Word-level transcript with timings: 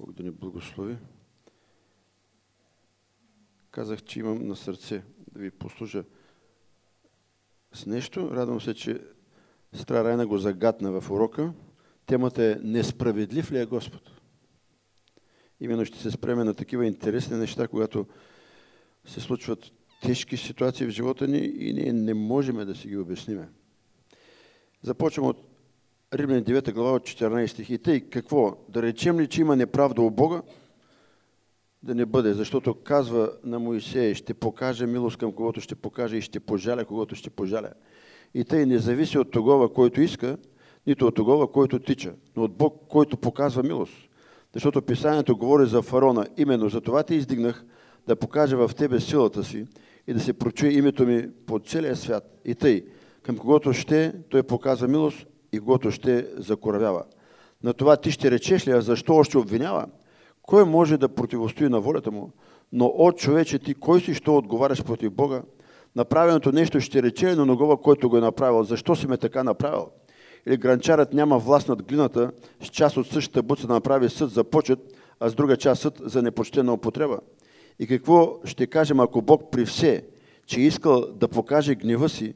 Бог 0.00 0.12
да 0.12 0.22
ни 0.22 0.30
благослови. 0.30 0.96
Казах, 3.70 4.02
че 4.02 4.18
имам 4.18 4.46
на 4.46 4.56
сърце 4.56 5.02
да 5.32 5.40
ви 5.40 5.50
послужа 5.50 6.04
с 7.72 7.86
нещо. 7.86 8.30
Радвам 8.30 8.60
се, 8.60 8.74
че 8.74 9.00
Стара 9.72 10.04
Райна 10.04 10.26
го 10.26 10.38
загадна 10.38 11.00
в 11.00 11.10
урока. 11.10 11.52
Темата 12.06 12.44
е 12.44 12.54
Несправедлив 12.54 13.52
ли 13.52 13.58
е 13.58 13.66
Господ? 13.66 14.02
Именно 15.60 15.84
ще 15.84 15.98
се 15.98 16.10
спреме 16.10 16.44
на 16.44 16.54
такива 16.54 16.86
интересни 16.86 17.36
неща, 17.36 17.68
когато 17.68 18.06
се 19.04 19.20
случват 19.20 19.72
тежки 20.02 20.36
ситуации 20.36 20.86
в 20.86 20.90
живота 20.90 21.28
ни 21.28 21.38
и 21.38 21.72
ние 21.72 21.92
не 21.92 22.14
можем 22.14 22.56
да 22.56 22.74
си 22.74 22.88
ги 22.88 22.96
обясниме. 22.96 23.48
Започвам 24.82 25.26
от 25.26 25.49
Римляни 26.14 26.44
9 26.44 26.72
глава 26.72 26.92
от 26.92 27.02
14 27.02 27.46
стих. 27.46 27.70
И 27.70 27.78
тъй 27.78 28.00
какво? 28.00 28.56
Да 28.68 28.82
речем 28.82 29.20
ли, 29.20 29.26
че 29.26 29.40
има 29.40 29.56
неправда 29.56 30.02
у 30.02 30.10
Бога? 30.10 30.42
Да 31.82 31.94
не 31.94 32.06
бъде, 32.06 32.34
защото 32.34 32.74
казва 32.74 33.32
на 33.44 33.58
Моисей, 33.58 34.14
ще 34.14 34.34
покаже 34.34 34.86
милост 34.86 35.16
към 35.16 35.32
когото 35.32 35.60
ще 35.60 35.74
покаже 35.74 36.16
и 36.16 36.22
ще 36.22 36.40
пожаля 36.40 36.84
когото 36.84 37.14
ще 37.14 37.30
пожаля. 37.30 37.70
И 38.34 38.44
тъй 38.44 38.66
не 38.66 38.78
зависи 38.78 39.18
от 39.18 39.30
тогова, 39.30 39.72
който 39.72 40.00
иска, 40.00 40.36
нито 40.86 41.06
от 41.06 41.14
тогова, 41.14 41.52
който 41.52 41.78
тича, 41.78 42.14
но 42.36 42.42
от 42.42 42.56
Бог, 42.56 42.82
който 42.88 43.16
показва 43.16 43.62
милост. 43.62 43.94
Защото 44.54 44.82
писанието 44.82 45.36
говори 45.36 45.66
за 45.66 45.82
фарона. 45.82 46.26
Именно 46.36 46.68
за 46.68 46.80
това 46.80 47.02
те 47.02 47.14
издигнах 47.14 47.64
да 48.06 48.16
покажа 48.16 48.56
в 48.56 48.74
тебе 48.74 49.00
силата 49.00 49.44
си 49.44 49.66
и 50.06 50.12
да 50.12 50.20
се 50.20 50.32
прочуе 50.32 50.68
името 50.68 51.06
ми 51.06 51.28
по 51.46 51.58
целия 51.58 51.96
свят. 51.96 52.40
И 52.44 52.54
тъй, 52.54 52.84
към 53.22 53.38
когото 53.38 53.72
ще, 53.72 54.12
той 54.28 54.42
показва 54.42 54.88
милост 54.88 55.26
и 55.52 55.58
когото 55.58 55.90
ще 55.90 56.26
закоравява. 56.36 57.04
На 57.62 57.72
това 57.72 57.96
ти 57.96 58.10
ще 58.10 58.30
речеш 58.30 58.66
ли, 58.66 58.70
а 58.70 58.80
защо 58.80 59.14
още 59.14 59.38
обвинява? 59.38 59.86
Кой 60.42 60.64
може 60.64 60.96
да 60.96 61.08
противостои 61.08 61.68
на 61.68 61.80
волята 61.80 62.10
му? 62.10 62.30
Но 62.72 62.86
от 62.86 63.18
човече 63.18 63.58
ти, 63.58 63.74
кой 63.74 64.00
си, 64.00 64.14
що 64.14 64.36
отговаряш 64.36 64.84
против 64.84 65.12
Бога? 65.12 65.42
Направеното 65.96 66.52
нещо 66.52 66.80
ще 66.80 67.02
рече 67.02 67.34
на 67.34 67.46
ногова, 67.46 67.76
който 67.76 68.08
го 68.08 68.16
е 68.16 68.20
направил. 68.20 68.64
Защо 68.64 68.96
си 68.96 69.06
ме 69.06 69.16
така 69.16 69.44
направил? 69.44 69.86
Или 70.46 70.56
гранчарът 70.56 71.12
няма 71.12 71.38
власт 71.38 71.68
над 71.68 71.82
глината, 71.82 72.30
с 72.62 72.66
част 72.66 72.96
от 72.96 73.06
същата 73.06 73.42
буца 73.42 73.66
да 73.66 73.72
направи 73.72 74.08
съд 74.08 74.30
за 74.30 74.44
почет, 74.44 74.78
а 75.20 75.28
с 75.28 75.34
друга 75.34 75.56
част 75.56 75.82
съд 75.82 76.00
за 76.04 76.22
непочтена 76.22 76.72
употреба. 76.72 77.18
И 77.78 77.86
какво 77.86 78.38
ще 78.44 78.66
кажем, 78.66 79.00
ако 79.00 79.22
Бог 79.22 79.50
при 79.50 79.64
все, 79.64 80.04
че 80.46 80.60
искал 80.60 81.00
да 81.00 81.28
покаже 81.28 81.74
гнева 81.74 82.08
си 82.08 82.34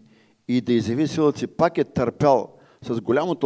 и 0.48 0.60
да 0.60 0.72
изяви 0.72 1.08
силата 1.08 1.38
си, 1.38 1.46
пак 1.46 1.78
е 1.78 1.84
търпял 1.84 2.54
с 2.84 3.00
голямо 3.00 3.36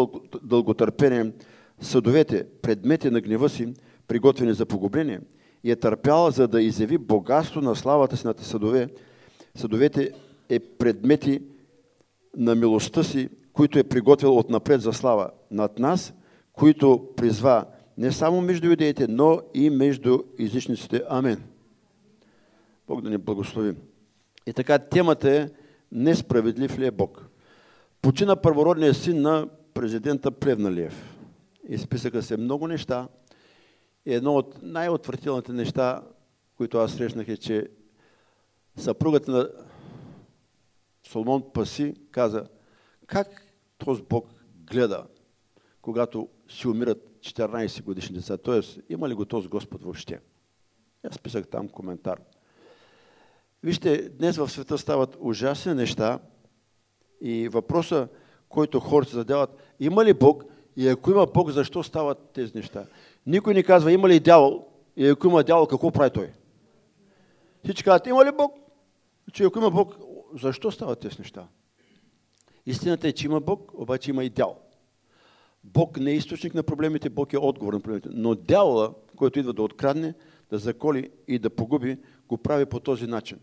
дълготърпение 0.42 1.32
съдовете, 1.80 2.46
предмети 2.62 3.10
на 3.10 3.20
гнева 3.20 3.48
си, 3.48 3.74
приготвени 4.08 4.52
за 4.52 4.66
погубление, 4.66 5.20
и 5.64 5.70
е 5.70 5.76
търпял, 5.76 6.30
за 6.30 6.48
да 6.48 6.62
изяви 6.62 6.98
богатство 6.98 7.60
на 7.60 7.76
славата 7.76 8.16
си 8.16 8.26
над 8.26 8.40
съдове. 8.40 8.88
Съдовете 9.54 10.12
е 10.48 10.58
предмети 10.58 11.42
на 12.36 12.54
милостта 12.54 13.02
си, 13.02 13.28
които 13.52 13.78
е 13.78 13.84
приготвил 13.84 14.38
отнапред 14.38 14.80
за 14.80 14.92
слава 14.92 15.30
над 15.50 15.78
нас, 15.78 16.14
които 16.52 17.08
призва 17.16 17.64
не 17.98 18.12
само 18.12 18.40
между 18.40 18.68
юдеите, 18.68 19.06
но 19.08 19.40
и 19.54 19.70
между 19.70 20.18
езичниците. 20.38 21.02
Амин. 21.08 21.42
Бог 22.88 23.00
да 23.02 23.10
ни 23.10 23.18
благослови. 23.18 23.74
И 24.46 24.52
така, 24.52 24.78
темата 24.78 25.30
е 25.30 25.48
Несправедлив 25.92 26.78
ли 26.78 26.86
е 26.86 26.90
Бог? 26.90 27.27
Почина 28.08 28.36
първородният 28.36 28.96
син 28.96 29.22
на 29.22 29.48
президента 29.74 30.30
Плевналиев. 30.30 31.18
И 31.68 31.78
списъка 31.78 32.22
се 32.22 32.36
много 32.36 32.68
неща. 32.68 33.08
И 34.06 34.14
едно 34.14 34.34
от 34.34 34.62
най-отвратителните 34.62 35.52
неща, 35.52 36.02
които 36.56 36.78
аз 36.78 36.92
срещнах 36.92 37.28
е, 37.28 37.36
че 37.36 37.68
съпругата 38.76 39.30
на 39.30 39.48
Соломон 41.06 41.52
Паси 41.52 41.94
каза, 42.10 42.44
как 43.06 43.42
този 43.78 44.02
Бог 44.02 44.28
гледа, 44.70 45.06
когато 45.82 46.28
си 46.48 46.68
умират 46.68 47.10
14 47.20 47.82
годишни 47.82 48.16
деца. 48.16 48.36
Тоест, 48.36 48.80
има 48.88 49.08
ли 49.08 49.14
го 49.14 49.24
този 49.24 49.48
Господ 49.48 49.82
въобще? 49.82 50.20
Аз 51.10 51.18
писах 51.18 51.46
там 51.48 51.68
коментар. 51.68 52.20
Вижте, 53.62 54.08
днес 54.08 54.36
в 54.36 54.48
света 54.48 54.78
стават 54.78 55.16
ужасни 55.20 55.74
неща 55.74 56.18
и 57.20 57.48
въпроса, 57.48 58.08
който 58.48 58.80
хората 58.80 59.10
задават, 59.10 59.56
има 59.80 60.04
ли 60.04 60.14
Бог 60.14 60.44
и 60.76 60.88
ако 60.88 61.10
има 61.10 61.26
Бог, 61.26 61.50
защо 61.50 61.82
стават 61.82 62.18
тези 62.34 62.52
неща? 62.54 62.86
Никой 63.26 63.54
не 63.54 63.62
казва, 63.62 63.92
има 63.92 64.08
ли 64.08 64.20
дявол 64.20 64.66
и 64.96 65.06
ако 65.06 65.26
има 65.26 65.44
дявол, 65.44 65.66
какво 65.66 65.90
прави 65.90 66.10
той? 66.10 66.30
Всички 67.64 67.84
казват, 67.84 68.06
има 68.06 68.24
ли 68.24 68.30
Бог? 68.36 68.54
Че 69.32 69.44
ако 69.44 69.58
има 69.58 69.70
Бог, 69.70 69.96
защо 70.34 70.70
стават 70.70 71.00
тези 71.00 71.16
неща? 71.18 71.48
Истината 72.66 73.08
е, 73.08 73.12
че 73.12 73.26
има 73.26 73.40
Бог, 73.40 73.72
обаче 73.74 74.10
има 74.10 74.24
и 74.24 74.30
дявол. 74.30 74.56
Бог 75.64 76.00
не 76.00 76.10
е 76.10 76.14
източник 76.14 76.54
на 76.54 76.62
проблемите, 76.62 77.10
Бог 77.10 77.32
е 77.32 77.38
отговор 77.38 77.72
на 77.72 77.80
проблемите. 77.80 78.08
Но 78.12 78.34
дявола, 78.34 78.94
който 79.16 79.38
идва 79.38 79.52
да 79.52 79.62
открадне, 79.62 80.14
да 80.50 80.58
заколи 80.58 81.10
и 81.28 81.38
да 81.38 81.50
погуби, 81.50 81.98
го 82.28 82.38
прави 82.38 82.66
по 82.66 82.80
този 82.80 83.06
начин. 83.06 83.38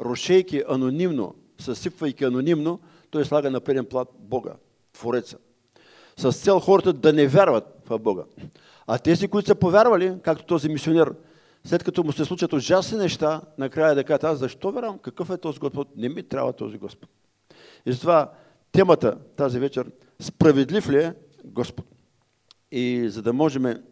Рошейки 0.00 0.62
анонимно, 0.68 1.34
съсипвайки 1.58 2.24
анонимно, 2.24 2.80
той 3.14 3.24
слага 3.24 3.50
на 3.50 3.60
преден 3.60 3.84
плат 3.84 4.08
Бога, 4.18 4.52
Твореца. 4.92 5.38
С 6.16 6.32
цел 6.32 6.60
хората 6.60 6.92
да 6.92 7.12
не 7.12 7.26
вярват 7.26 7.64
в 7.88 7.98
Бога. 7.98 8.22
А 8.86 8.98
тези, 8.98 9.28
които 9.28 9.46
са 9.46 9.54
повярвали, 9.54 10.14
както 10.22 10.44
този 10.44 10.68
мисионер, 10.68 11.14
след 11.64 11.84
като 11.84 12.04
му 12.04 12.12
се 12.12 12.24
случат 12.24 12.52
ужасни 12.52 12.98
неща, 12.98 13.40
накрая 13.58 13.94
да 13.94 14.04
кажат, 14.04 14.24
аз 14.24 14.38
защо 14.38 14.72
вярвам? 14.72 14.98
Какъв 14.98 15.30
е 15.30 15.36
този 15.36 15.58
Господ? 15.58 15.88
Не 15.96 16.08
ми 16.08 16.22
трябва 16.22 16.52
този 16.52 16.78
Господ. 16.78 17.10
И 17.86 17.92
затова 17.92 18.32
темата 18.72 19.18
тази 19.36 19.58
вечер, 19.58 19.90
справедлив 20.20 20.90
ли 20.90 20.96
е 20.96 21.14
Господ? 21.44 21.86
И 22.72 23.08
за 23.08 23.22
да 23.22 23.32
можем 23.32 23.82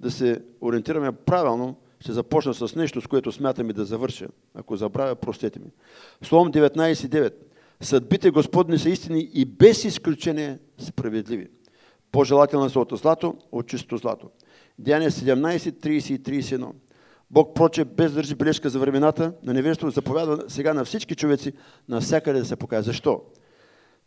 да 0.00 0.10
се 0.10 0.42
ориентираме 0.60 1.12
правилно, 1.12 1.76
ще 2.00 2.12
започна 2.12 2.54
с 2.54 2.74
нещо, 2.74 3.00
с 3.00 3.06
което 3.06 3.32
смятам 3.32 3.70
и 3.70 3.72
да 3.72 3.84
завърша. 3.84 4.28
Ако 4.54 4.76
забравя, 4.76 5.16
простете 5.16 5.58
ми. 5.58 5.70
Словом 6.22 6.52
19.9. 6.52 7.32
Съдбите 7.82 8.30
Господни 8.30 8.78
са 8.78 8.90
истини 8.90 9.30
и 9.34 9.44
без 9.44 9.84
изключение 9.84 10.58
справедливи. 10.78 11.48
По-желателно 12.12 12.70
са 12.70 12.80
от 12.80 12.92
злато, 12.92 13.36
от 13.52 13.66
чисто 13.66 13.96
злато. 13.96 14.30
Деяние 14.78 15.10
17, 15.10 15.58
30 15.58 16.12
и 16.12 16.42
31. 16.42 16.70
Бог 17.30 17.54
проче 17.54 17.84
без 17.84 18.12
държи 18.12 18.34
бележка 18.34 18.70
за 18.70 18.78
времената 18.78 19.32
на 19.42 19.52
невежество, 19.54 19.90
заповядва 19.90 20.44
сега 20.48 20.74
на 20.74 20.84
всички 20.84 21.14
човеци, 21.14 21.52
навсякъде 21.88 22.38
да 22.38 22.44
се 22.44 22.56
покаже. 22.56 22.82
Защо? 22.82 23.20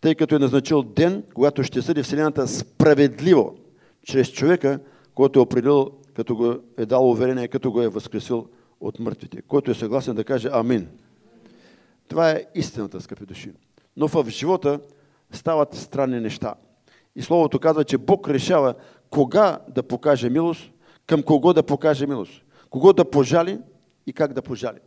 Тъй 0.02 0.16
като 0.16 0.36
е 0.36 0.40
назначил 0.40 0.84
ден, 0.84 1.24
когато 1.34 1.63
ще 1.63 1.81
съди 1.81 2.03
Вселената 2.03 2.47
справедливо, 2.47 3.56
чрез 4.03 4.31
човека, 4.31 4.80
който 5.16 5.40
е 5.40 5.42
определил 5.42 5.92
като 6.16 6.36
го 6.36 6.56
е 6.78 6.86
дал 6.86 7.09
уверение, 7.09 7.47
като 7.47 7.72
го 7.72 7.81
е 7.81 7.90
възкресил 7.90 8.47
от 8.81 9.00
мъртвите. 9.00 9.42
Който 9.42 9.72
е 9.72 9.75
съгласен 9.75 10.16
да 10.16 10.24
каже 10.24 10.50
Амин. 10.52 10.88
Това 12.08 12.32
е 12.32 12.46
истината, 12.56 13.02
скъпи 13.02 13.26
души. 13.26 13.54
Но 13.98 14.08
в 14.08 14.26
живота 14.30 14.80
стават 15.32 15.76
странни 15.76 16.20
неща. 16.20 16.56
И 17.16 17.22
Словото 17.22 17.60
казва, 17.60 17.84
че 17.84 17.98
Бог 17.98 18.30
решава 18.30 18.76
кога 19.10 19.60
да 19.68 19.84
покаже 19.84 20.30
милост, 20.30 20.72
към 21.08 21.24
кого 21.24 21.54
да 21.54 21.64
покаже 21.64 22.08
милост, 22.08 22.44
кого 22.70 22.94
да 22.94 23.10
пожали 23.12 23.60
и 24.08 24.14
как 24.14 24.34
да 24.34 24.42
пожали. 24.42 24.80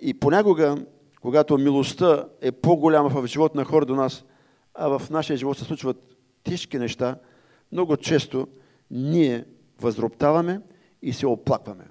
И 0.00 0.14
понякога, 0.14 0.76
когато 1.20 1.58
милостта 1.58 2.28
е 2.40 2.52
по-голяма 2.52 3.08
в 3.08 3.26
живота 3.26 3.58
на 3.58 3.64
хора 3.64 3.86
до 3.86 3.94
нас, 3.94 4.24
а 4.74 4.98
в 4.98 5.10
нашия 5.10 5.36
живот 5.36 5.58
се 5.58 5.64
случват 5.64 6.16
тежки 6.44 6.78
неща, 6.78 7.16
много 7.72 7.96
често 7.96 8.48
ние 8.90 9.44
възроптаваме 9.80 10.60
и 11.02 11.12
се 11.12 11.26
оплакваме. 11.26 11.84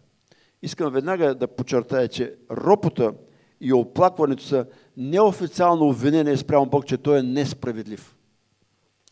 Искам 0.61 0.93
веднага 0.93 1.35
да 1.35 1.47
подчертая, 1.47 2.07
че 2.07 2.35
ропота 2.51 3.13
и 3.61 3.73
оплакването 3.73 4.43
са 4.43 4.65
неофициално 4.97 5.89
обвинение 5.89 6.37
спрямо 6.37 6.65
Бог, 6.65 6.85
че 6.85 6.97
Той 6.97 7.19
е 7.19 7.23
несправедлив. 7.23 8.15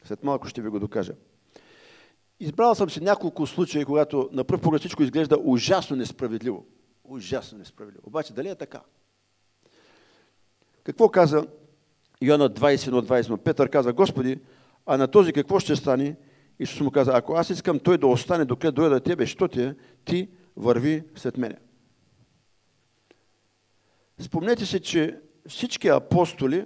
След 0.03 0.23
малко 0.23 0.47
ще 0.47 0.61
ви 0.61 0.69
го 0.69 0.79
докажа. 0.79 1.13
Избрал 2.39 2.75
съм 2.75 2.89
си 2.89 3.03
няколко 3.03 3.47
случаи, 3.47 3.85
когато 3.85 4.29
на 4.31 4.43
пръв 4.43 4.61
поглед 4.61 4.79
всичко 4.79 5.03
изглежда 5.03 5.37
ужасно 5.43 5.95
несправедливо. 5.95 6.65
Ужасно 7.03 7.57
несправедливо. 7.57 8.03
Обаче 8.07 8.33
дали 8.33 8.49
е 8.49 8.55
така? 8.55 8.81
Какво 10.83 11.09
каза 11.09 11.47
Йоанна 12.21 12.49
21-20? 12.49 13.37
Петър 13.37 13.69
каза, 13.69 13.93
Господи, 13.93 14.39
а 14.85 14.97
на 14.97 15.07
този 15.07 15.33
какво 15.33 15.59
ще 15.59 15.75
стане, 15.75 16.15
Исус 16.59 16.79
му 16.79 16.91
каза, 16.91 17.11
ако 17.15 17.33
аз 17.33 17.49
искам 17.49 17.79
той 17.79 17.97
да 17.97 18.07
остане, 18.07 18.45
докато 18.45 18.71
дойда 18.71 18.95
до 18.95 18.99
тебе, 18.99 19.25
що 19.25 19.47
ти 19.47 19.61
е, 19.61 19.75
ти 20.05 20.29
върви 20.55 21.03
след 21.15 21.37
мене. 21.37 21.55
Спомнете 24.19 24.65
се, 24.65 24.79
че 24.79 25.19
всички 25.47 25.87
апостоли 25.87 26.65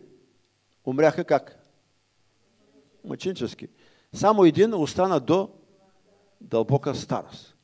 умряха 0.85 1.23
как? 1.23 1.59
Мъченчески. 3.05 3.67
Само 4.13 4.45
един 4.45 4.73
остана 4.73 5.19
до, 5.19 5.49
дълбока 6.41 6.95
старост. 6.95 7.57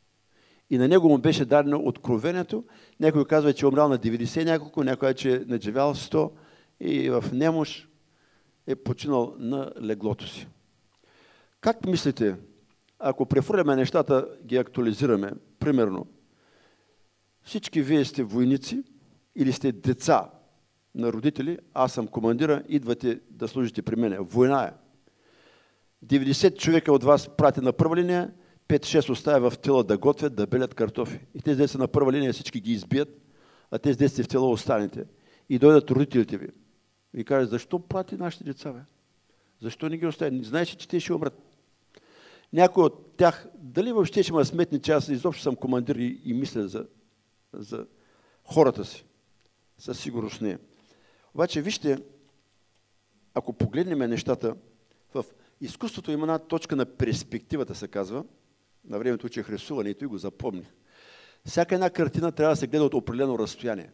И 0.69 0.77
на 0.77 0.87
него 0.87 1.09
му 1.09 1.17
беше 1.17 1.45
дадено 1.45 1.81
откровението. 1.85 2.63
Някой 2.99 3.25
казва, 3.25 3.53
че 3.53 3.65
е 3.65 3.69
умрял 3.69 3.89
на 3.89 3.99
90 3.99 4.45
няколко, 4.45 4.83
някой 4.83 5.13
че 5.13 5.35
е 5.35 5.39
надживял 5.39 5.95
100 5.95 6.31
и 6.79 7.09
в 7.09 7.23
немощ 7.33 7.87
е 8.67 8.75
починал 8.75 9.35
на 9.37 9.71
леглото 9.81 10.27
си. 10.27 10.47
Как 11.61 11.85
мислите, 11.85 12.35
ако 12.99 13.25
префърляме 13.25 13.75
нещата, 13.75 14.27
ги 14.45 14.57
актуализираме, 14.57 15.31
примерно, 15.59 16.07
всички 17.43 17.81
вие 17.81 18.05
сте 18.05 18.23
войници 18.23 18.83
или 19.35 19.53
сте 19.53 19.71
деца 19.71 20.29
на 20.95 21.13
родители, 21.13 21.57
аз 21.73 21.93
съм 21.93 22.07
командира, 22.07 22.63
идвате 22.67 23.19
да 23.29 23.47
служите 23.47 23.81
при 23.81 23.95
мене. 23.95 24.19
Война 24.19 24.63
е. 24.63 24.71
90 26.05 26.57
човека 26.57 26.91
от 26.91 27.03
вас 27.03 27.29
прати 27.37 27.61
на 27.61 27.73
първа 27.73 27.95
линия, 27.95 28.31
5-6 28.67 29.09
оставя 29.09 29.49
в 29.49 29.57
тила 29.57 29.83
да 29.83 29.97
готвят, 29.97 30.35
да 30.35 30.47
белят 30.47 30.73
картофи. 30.73 31.19
И 31.33 31.41
тези 31.41 31.57
деца 31.57 31.77
на 31.77 31.87
първа 31.87 32.11
линия 32.11 32.33
всички 32.33 32.61
ги 32.61 32.71
избият, 32.71 33.09
а 33.71 33.79
тези 33.79 33.97
деца 33.97 34.23
в 34.23 34.27
тила 34.27 34.49
останете. 34.49 35.05
И 35.49 35.59
дойдат 35.59 35.91
родителите 35.91 36.37
ви. 36.37 36.47
И 37.13 37.23
кажат, 37.23 37.49
защо 37.49 37.79
прати 37.79 38.15
нашите 38.15 38.43
деца, 38.43 38.73
бе? 38.73 38.79
Защо 39.61 39.89
не 39.89 39.97
ги 39.97 40.05
остави? 40.05 40.43
Знаеш, 40.43 40.69
че 40.69 40.87
те 40.87 40.99
ще 40.99 41.13
умрат. 41.13 41.41
Някой 42.53 42.83
от 42.83 43.17
тях, 43.17 43.47
дали 43.55 43.91
въобще 43.91 44.23
ще 44.23 44.33
ме 44.33 44.45
сметне, 44.45 44.79
че 44.79 44.91
аз 44.91 45.07
изобщо 45.07 45.43
съм 45.43 45.55
командир 45.55 45.95
и, 45.95 46.21
и 46.25 46.33
мисля 46.33 46.67
за, 46.67 46.85
за 47.53 47.85
хората 48.43 48.85
си. 48.85 49.05
Със 49.79 49.99
сигурност 49.99 50.41
не. 50.41 50.57
Обаче, 51.33 51.61
вижте, 51.61 51.97
ако 53.33 53.53
погледнем 53.53 54.09
нещата, 54.09 54.55
в 55.13 55.25
изкуството 55.61 56.11
има 56.11 56.23
една 56.23 56.39
точка 56.39 56.75
на 56.75 56.85
перспективата, 56.85 57.75
се 57.75 57.87
казва. 57.87 58.25
На 58.85 58.99
времето 58.99 59.25
учих 59.25 59.49
рисуване 59.49 59.95
и 60.01 60.05
го 60.05 60.17
запомних. 60.17 60.67
Всяка 61.45 61.75
една 61.75 61.89
картина 61.89 62.31
трябва 62.31 62.53
да 62.53 62.59
се 62.59 62.67
гледа 62.67 62.83
от 62.83 62.93
определено 62.93 63.39
разстояние. 63.39 63.91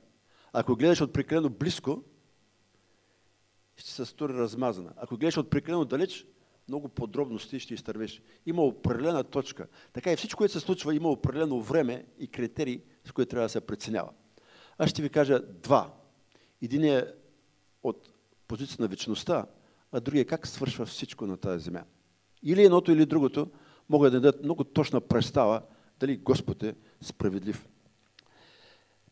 Ако 0.53 0.75
гледаш 0.75 1.01
от 1.01 1.13
прекалено 1.13 1.49
близко, 1.49 2.03
ще 3.77 3.91
се 3.91 4.05
стори 4.05 4.33
размазана. 4.33 4.93
Ако 4.97 5.17
гледаш 5.17 5.37
от 5.37 5.49
прекалено 5.49 5.85
далеч, 5.85 6.25
много 6.67 6.89
подробности 6.89 7.59
ще 7.59 7.73
изтървеш. 7.73 8.21
Има 8.45 8.61
определена 8.61 9.23
точка. 9.23 9.67
Така 9.93 10.11
и 10.11 10.15
всичко, 10.15 10.37
което 10.37 10.53
се 10.53 10.59
случва, 10.59 10.95
има 10.95 11.09
определено 11.09 11.61
време 11.61 12.05
и 12.19 12.27
критерии, 12.27 12.81
с 13.03 13.11
които 13.11 13.29
трябва 13.29 13.45
да 13.45 13.49
се 13.49 13.61
преценява. 13.61 14.11
Аз 14.77 14.89
ще 14.89 15.01
ви 15.01 15.09
кажа 15.09 15.39
два. 15.39 15.93
Един 16.61 16.83
е 16.83 17.05
от 17.83 18.09
позиция 18.47 18.77
на 18.79 18.87
вечността, 18.87 19.45
а 19.91 19.99
другия 19.99 20.21
е 20.21 20.25
как 20.25 20.47
свършва 20.47 20.85
всичко 20.85 21.27
на 21.27 21.37
тази 21.37 21.63
земя. 21.63 21.83
Или 22.43 22.63
едното, 22.63 22.91
или 22.91 23.05
другото 23.05 23.51
могат 23.89 24.11
да 24.13 24.19
дадат 24.19 24.43
много 24.43 24.63
точна 24.63 25.01
представа 25.01 25.61
дали 25.99 26.17
Господ 26.17 26.63
е 26.63 26.75
справедлив. 27.01 27.67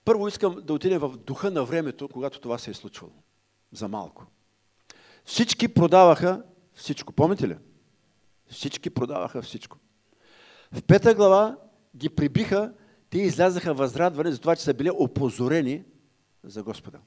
Първо 0.05 0.27
искам 0.27 0.55
да 0.63 0.73
отидем 0.73 0.99
в 0.99 1.17
духа 1.17 1.51
на 1.51 1.65
времето, 1.65 2.09
когато 2.09 2.39
това 2.39 2.57
се 2.57 2.71
е 2.71 2.73
случвало. 2.73 3.13
За 3.71 3.87
малко. 3.87 4.25
Всички 5.25 5.67
продаваха 5.67 6.43
всичко. 6.73 7.13
Помните 7.13 7.47
ли? 7.47 7.57
Всички 8.47 8.89
продаваха 8.89 9.41
всичко. 9.41 9.77
В 10.71 10.83
пета 10.83 11.15
глава 11.15 11.57
ги 11.95 12.09
прибиха, 12.09 12.73
те 13.13 13.19
излязаха 13.19 13.73
възрадвани 13.73 14.31
за 14.31 14.39
това, 14.39 14.55
че 14.55 14.63
са 14.63 14.73
били 14.73 14.89
опозорени 14.93 15.83
за 16.43 16.63
Господа. 16.63 16.99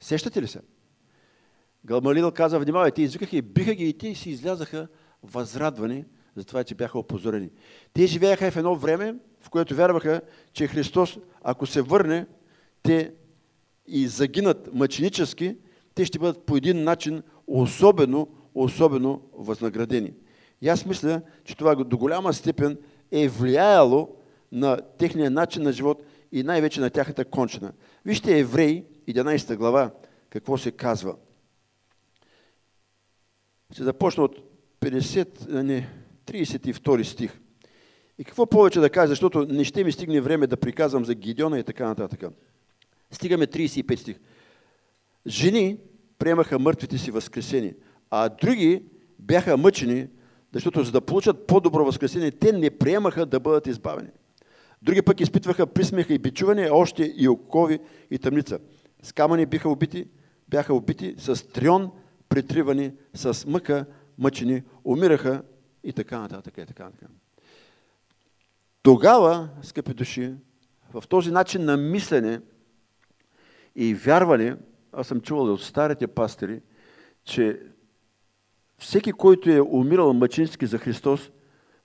Сещате 0.00 0.42
ли 0.42 0.46
се? 0.46 0.60
Галмалил 1.84 2.30
каза, 2.30 2.58
внимавай, 2.58 2.90
те 2.90 3.02
извикаха 3.02 3.36
и 3.36 3.42
биха 3.42 3.74
ги 3.74 3.88
и 3.88 3.98
те 3.98 4.14
си 4.14 4.30
излязаха 4.30 4.88
възрадвани 5.22 6.04
за 6.36 6.44
това, 6.44 6.64
че 6.64 6.74
бяха 6.74 6.98
опозорени. 6.98 7.50
Те 7.92 8.06
живееха 8.06 8.50
в 8.50 8.56
едно 8.56 8.76
време, 8.76 9.14
в 9.40 9.50
което 9.50 9.74
вярваха, 9.74 10.20
че 10.52 10.66
Христос, 10.66 11.18
ако 11.42 11.66
се 11.66 11.82
върне, 11.82 12.26
те 12.82 13.12
и 13.86 14.08
загинат 14.08 14.74
мъченически, 14.74 15.56
те 15.94 16.04
ще 16.04 16.18
бъдат 16.18 16.46
по 16.46 16.56
един 16.56 16.84
начин 16.84 17.22
особено, 17.46 18.28
особено 18.54 19.22
възнаградени. 19.32 20.12
И 20.62 20.68
аз 20.68 20.86
мисля, 20.86 21.22
че 21.44 21.56
това 21.56 21.74
до 21.74 21.98
голяма 21.98 22.32
степен 22.32 22.78
е 23.12 23.28
влияло 23.28 24.19
на 24.52 24.76
техния 24.98 25.30
начин 25.30 25.62
на 25.62 25.72
живот 25.72 26.02
и 26.32 26.42
най-вече 26.42 26.80
на 26.80 26.90
тяхната 26.90 27.24
кончина. 27.24 27.72
Вижте 28.04 28.38
Евреи, 28.38 28.84
11 29.08 29.56
глава, 29.56 29.90
какво 30.30 30.58
се 30.58 30.70
казва. 30.70 31.16
Ще 33.72 33.82
започна 33.82 34.24
от 34.24 34.36
50, 34.80 35.62
не, 35.62 35.88
32 36.26 37.02
стих. 37.02 37.40
И 38.18 38.24
какво 38.24 38.46
повече 38.46 38.80
да 38.80 38.90
кажа, 38.90 39.08
защото 39.08 39.46
не 39.46 39.64
ще 39.64 39.84
ми 39.84 39.92
стигне 39.92 40.20
време 40.20 40.46
да 40.46 40.56
приказвам 40.56 41.04
за 41.04 41.14
Гидеона 41.14 41.58
и 41.58 41.64
така 41.64 41.86
нататък. 41.86 42.24
Стигаме 43.10 43.46
35 43.46 43.96
стих. 43.96 44.18
Жени 45.26 45.78
приемаха 46.18 46.58
мъртвите 46.58 46.98
си 46.98 47.10
възкресени, 47.10 47.74
а 48.10 48.28
други 48.28 48.82
бяха 49.18 49.56
мъчени, 49.56 50.08
защото 50.52 50.84
за 50.84 50.92
да 50.92 51.00
получат 51.00 51.46
по-добро 51.46 51.84
възкресение, 51.84 52.30
те 52.30 52.52
не 52.52 52.70
приемаха 52.70 53.26
да 53.26 53.40
бъдат 53.40 53.66
избавени. 53.66 54.08
Други 54.82 55.02
пък 55.02 55.20
изпитваха 55.20 55.66
присмеха 55.66 56.14
и 56.14 56.18
бичуване, 56.18 56.70
още 56.70 57.14
и 57.16 57.28
окови 57.28 57.78
и 58.10 58.18
тъмница. 58.18 58.58
С 59.02 59.12
камъни 59.12 59.46
биха 59.46 59.68
убити, 59.68 60.06
бяха 60.48 60.74
убити, 60.74 61.14
с 61.18 61.48
трион 61.48 61.90
притривани, 62.28 62.92
с 63.14 63.46
мъка 63.46 63.84
мъчени, 64.18 64.62
умираха 64.84 65.42
и 65.84 65.92
така 65.92 66.18
нататък. 66.18 66.58
И 66.58 66.66
така 66.66 66.84
нататък. 66.84 67.08
Тогава, 68.82 69.48
скъпи 69.62 69.94
души, 69.94 70.34
в 70.92 71.04
този 71.08 71.30
начин 71.30 71.64
на 71.64 71.76
мислене 71.76 72.40
и 73.76 73.94
вярване, 73.94 74.56
аз 74.92 75.06
съм 75.06 75.20
чувал 75.20 75.52
от 75.52 75.62
старите 75.62 76.06
пастири, 76.06 76.60
че 77.24 77.60
всеки, 78.78 79.12
който 79.12 79.50
е 79.50 79.60
умирал 79.60 80.12
мъчински 80.12 80.66
за 80.66 80.78
Христос, 80.78 81.30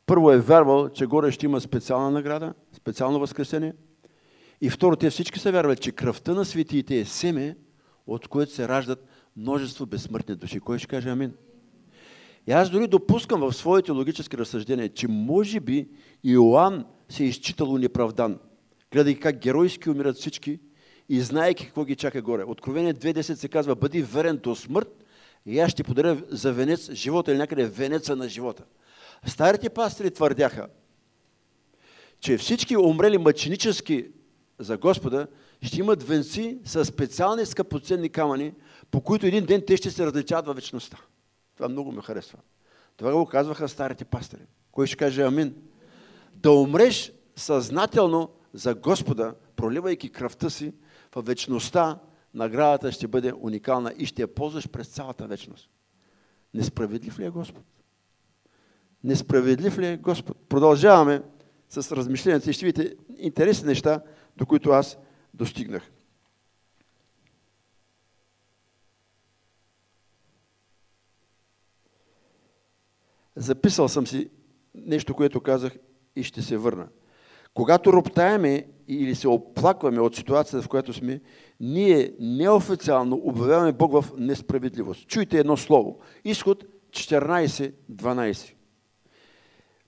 първо 0.05 0.31
е 0.31 0.37
вярвал, 0.37 0.89
че 0.89 1.05
горе 1.05 1.31
ще 1.31 1.45
има 1.45 1.61
специална 1.61 2.11
награда, 2.11 2.53
специално 2.73 3.19
възкресение. 3.19 3.73
И 4.61 4.69
второ, 4.69 4.95
те 4.95 5.09
всички 5.09 5.39
са 5.39 5.51
вярвали, 5.51 5.77
че 5.77 5.91
кръвта 5.91 6.33
на 6.33 6.45
светиите 6.45 6.99
е 6.99 7.05
семе, 7.05 7.57
от 8.07 8.27
което 8.27 8.53
се 8.53 8.67
раждат 8.67 9.05
множество 9.37 9.85
безсмъртни 9.85 10.35
души. 10.35 10.59
Кой 10.59 10.77
ще 10.77 10.87
каже 10.87 11.09
амин? 11.09 11.33
И 12.47 12.51
аз 12.51 12.69
дори 12.69 12.87
допускам 12.87 13.39
в 13.39 13.53
своите 13.53 13.91
логически 13.91 14.37
разсъждения, 14.37 14.89
че 14.89 15.07
може 15.07 15.59
би 15.59 15.89
Иоанн 16.23 16.85
се 17.09 17.23
е 17.23 17.27
изчитал 17.27 17.77
неправдан, 17.77 18.39
гледайки 18.91 19.19
как 19.19 19.41
геройски 19.41 19.89
умират 19.89 20.15
всички 20.15 20.59
и 21.09 21.21
знаеки 21.21 21.65
какво 21.65 21.85
ги 21.85 21.95
чака 21.95 22.21
горе. 22.21 22.43
Откровение 22.43 22.93
2.10 22.93 23.33
се 23.33 23.47
казва, 23.47 23.75
бъди 23.75 24.01
верен 24.01 24.39
до 24.43 24.55
смърт 24.55 25.05
и 25.45 25.59
аз 25.59 25.71
ще 25.71 25.83
подаря 25.83 26.21
за 26.29 26.53
венец 26.53 26.91
живота 26.91 27.31
или 27.31 27.37
някъде 27.37 27.65
венеца 27.65 28.15
на 28.15 28.29
живота. 28.29 28.63
Старите 29.25 29.69
пастори 29.69 30.11
твърдяха, 30.11 30.67
че 32.19 32.37
всички 32.37 32.77
умрели 32.77 33.17
мъченически 33.17 34.07
за 34.59 34.77
Господа 34.77 35.27
ще 35.61 35.79
имат 35.79 36.03
венци 36.03 36.59
с 36.65 36.85
специални 36.85 37.45
скъпоценни 37.45 38.09
камъни, 38.09 38.53
по 38.91 39.01
които 39.01 39.25
един 39.25 39.45
ден 39.45 39.63
те 39.67 39.77
ще 39.77 39.91
се 39.91 40.05
различават 40.05 40.45
във 40.45 40.55
вечността. 40.55 40.97
Това 41.55 41.69
много 41.69 41.91
ме 41.91 42.01
харесва. 42.01 42.39
Това 42.97 43.13
го 43.13 43.25
казваха 43.25 43.69
старите 43.69 44.05
пастори. 44.05 44.41
Кой 44.71 44.87
ще 44.87 44.97
каже 44.97 45.21
амин? 45.21 45.55
Да 46.33 46.51
умреш 46.51 47.11
съзнателно 47.35 48.29
за 48.53 48.75
Господа, 48.75 49.35
проливайки 49.55 50.09
кръвта 50.09 50.49
си, 50.49 50.73
в 51.15 51.21
вечността 51.21 51.99
наградата 52.33 52.91
ще 52.91 53.07
бъде 53.07 53.33
уникална 53.39 53.93
и 53.97 54.05
ще 54.05 54.21
я 54.21 54.27
ползваш 54.27 54.69
през 54.69 54.87
цялата 54.87 55.27
вечност. 55.27 55.69
Несправедлив 56.53 57.19
ли 57.19 57.25
е 57.25 57.29
Господ? 57.29 57.63
Несправедлив 59.05 59.77
ли 59.77 59.87
е 59.87 59.97
Господ? 59.97 60.37
Продължаваме 60.49 61.21
с 61.69 61.91
размишленията 61.91 62.49
и 62.49 62.53
ще 62.53 62.65
видите 62.65 62.95
интересни 63.17 63.67
неща, 63.67 64.01
до 64.37 64.45
които 64.45 64.69
аз 64.69 64.97
достигнах. 65.33 65.91
Записал 73.35 73.87
съм 73.87 74.07
си 74.07 74.29
нещо, 74.75 75.13
което 75.13 75.41
казах 75.41 75.77
и 76.15 76.23
ще 76.23 76.41
се 76.41 76.57
върна. 76.57 76.87
Когато 77.53 77.93
роптаеме 77.93 78.67
или 78.87 79.15
се 79.15 79.27
оплакваме 79.27 79.99
от 79.99 80.15
ситуацията, 80.15 80.61
в 80.61 80.69
която 80.69 80.93
сме, 80.93 81.21
ние 81.59 82.13
неофициално 82.19 83.21
обявяваме 83.23 83.71
Бог 83.71 83.91
в 83.91 84.05
несправедливост. 84.17 85.07
Чуйте 85.07 85.39
едно 85.39 85.57
слово. 85.57 85.99
Изход 86.23 86.63
14.12. 86.89 88.54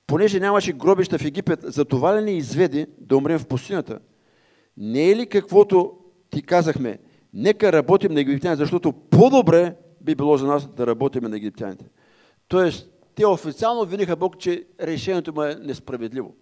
Понеже 0.08 0.40
нямаше 0.40 0.74
гробища 0.74 1.18
в 1.18 1.26
Египет, 1.26 1.60
за 1.64 1.86
това 1.86 2.18
ли 2.18 2.24
ни 2.24 2.38
изведе 2.38 2.88
да 2.98 3.18
умрем 3.18 3.40
в 3.40 3.48
пустинята? 3.48 4.00
Не 4.78 5.12
е 5.12 5.16
ли 5.16 5.28
каквото 5.28 5.94
ти 6.30 6.42
казахме, 6.42 7.00
нека 7.34 7.74
работим 7.74 8.14
на 8.14 8.22
египтяните, 8.22 8.60
защото 8.60 8.94
по-добре 8.94 9.76
би 10.02 10.16
било 10.16 10.38
за 10.38 10.48
нас 10.48 10.68
да 10.68 10.88
работим 10.88 11.24
на 11.24 11.38
египтяните. 11.38 11.86
Тоест, 12.48 12.90
те 13.16 13.26
официално 13.26 13.86
виниха 13.86 14.16
Бог, 14.16 14.38
че 14.40 14.66
решението 14.82 15.34
му 15.34 15.44
е 15.44 15.56
несправедливо. 15.56 16.36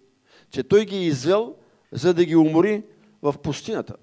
Че 0.50 0.62
той 0.62 0.84
ги 0.84 0.96
е 0.96 1.06
извел, 1.06 1.54
за 1.92 2.14
да 2.14 2.24
ги 2.24 2.36
умори 2.36 2.82
в 3.22 3.34
пустината. 3.42 3.94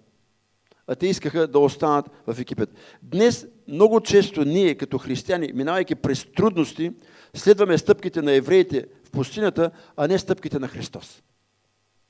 А 0.87 0.95
те 0.95 1.07
искаха 1.07 1.47
да 1.47 1.59
останат 1.59 2.09
в 2.27 2.39
Египет. 2.39 2.69
Днес 3.03 3.47
много 3.67 4.01
често 4.01 4.45
ние, 4.45 4.75
като 4.75 4.97
християни, 4.97 5.51
минавайки 5.53 5.95
през 5.95 6.27
трудности, 6.35 6.91
следваме 7.33 7.77
стъпките 7.77 8.21
на 8.21 8.31
евреите 8.31 8.85
в 9.13 9.15
пустината, 9.15 9.71
а 9.97 10.07
не 10.07 10.19
стъпките 10.19 10.59
на 10.59 10.67
Христос. 10.67 11.23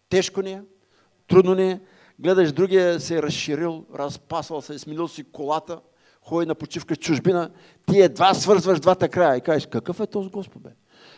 Тежко 0.09 0.41
ни 0.41 0.51
е, 0.51 0.61
трудно 1.27 1.55
ни 1.55 1.71
е, 1.71 1.81
гледаш 2.19 2.51
другия 2.51 2.99
се 2.99 3.17
е 3.17 3.21
разширил, 3.21 3.85
разпасвал 3.95 4.61
се, 4.61 4.73
е 4.73 4.79
сменил 4.79 5.07
си 5.07 5.23
колата, 5.23 5.81
ходи 6.21 6.47
на 6.47 6.55
почивка 6.55 6.95
чужбина, 6.95 7.51
ти 7.85 8.01
едва 8.01 8.33
свързваш 8.33 8.79
двата 8.79 9.09
края 9.09 9.37
и 9.37 9.41
кажеш, 9.41 9.65
какъв 9.65 9.99
е 9.99 10.07
този 10.07 10.29
Господ, 10.29 10.61
бе? 10.61 10.69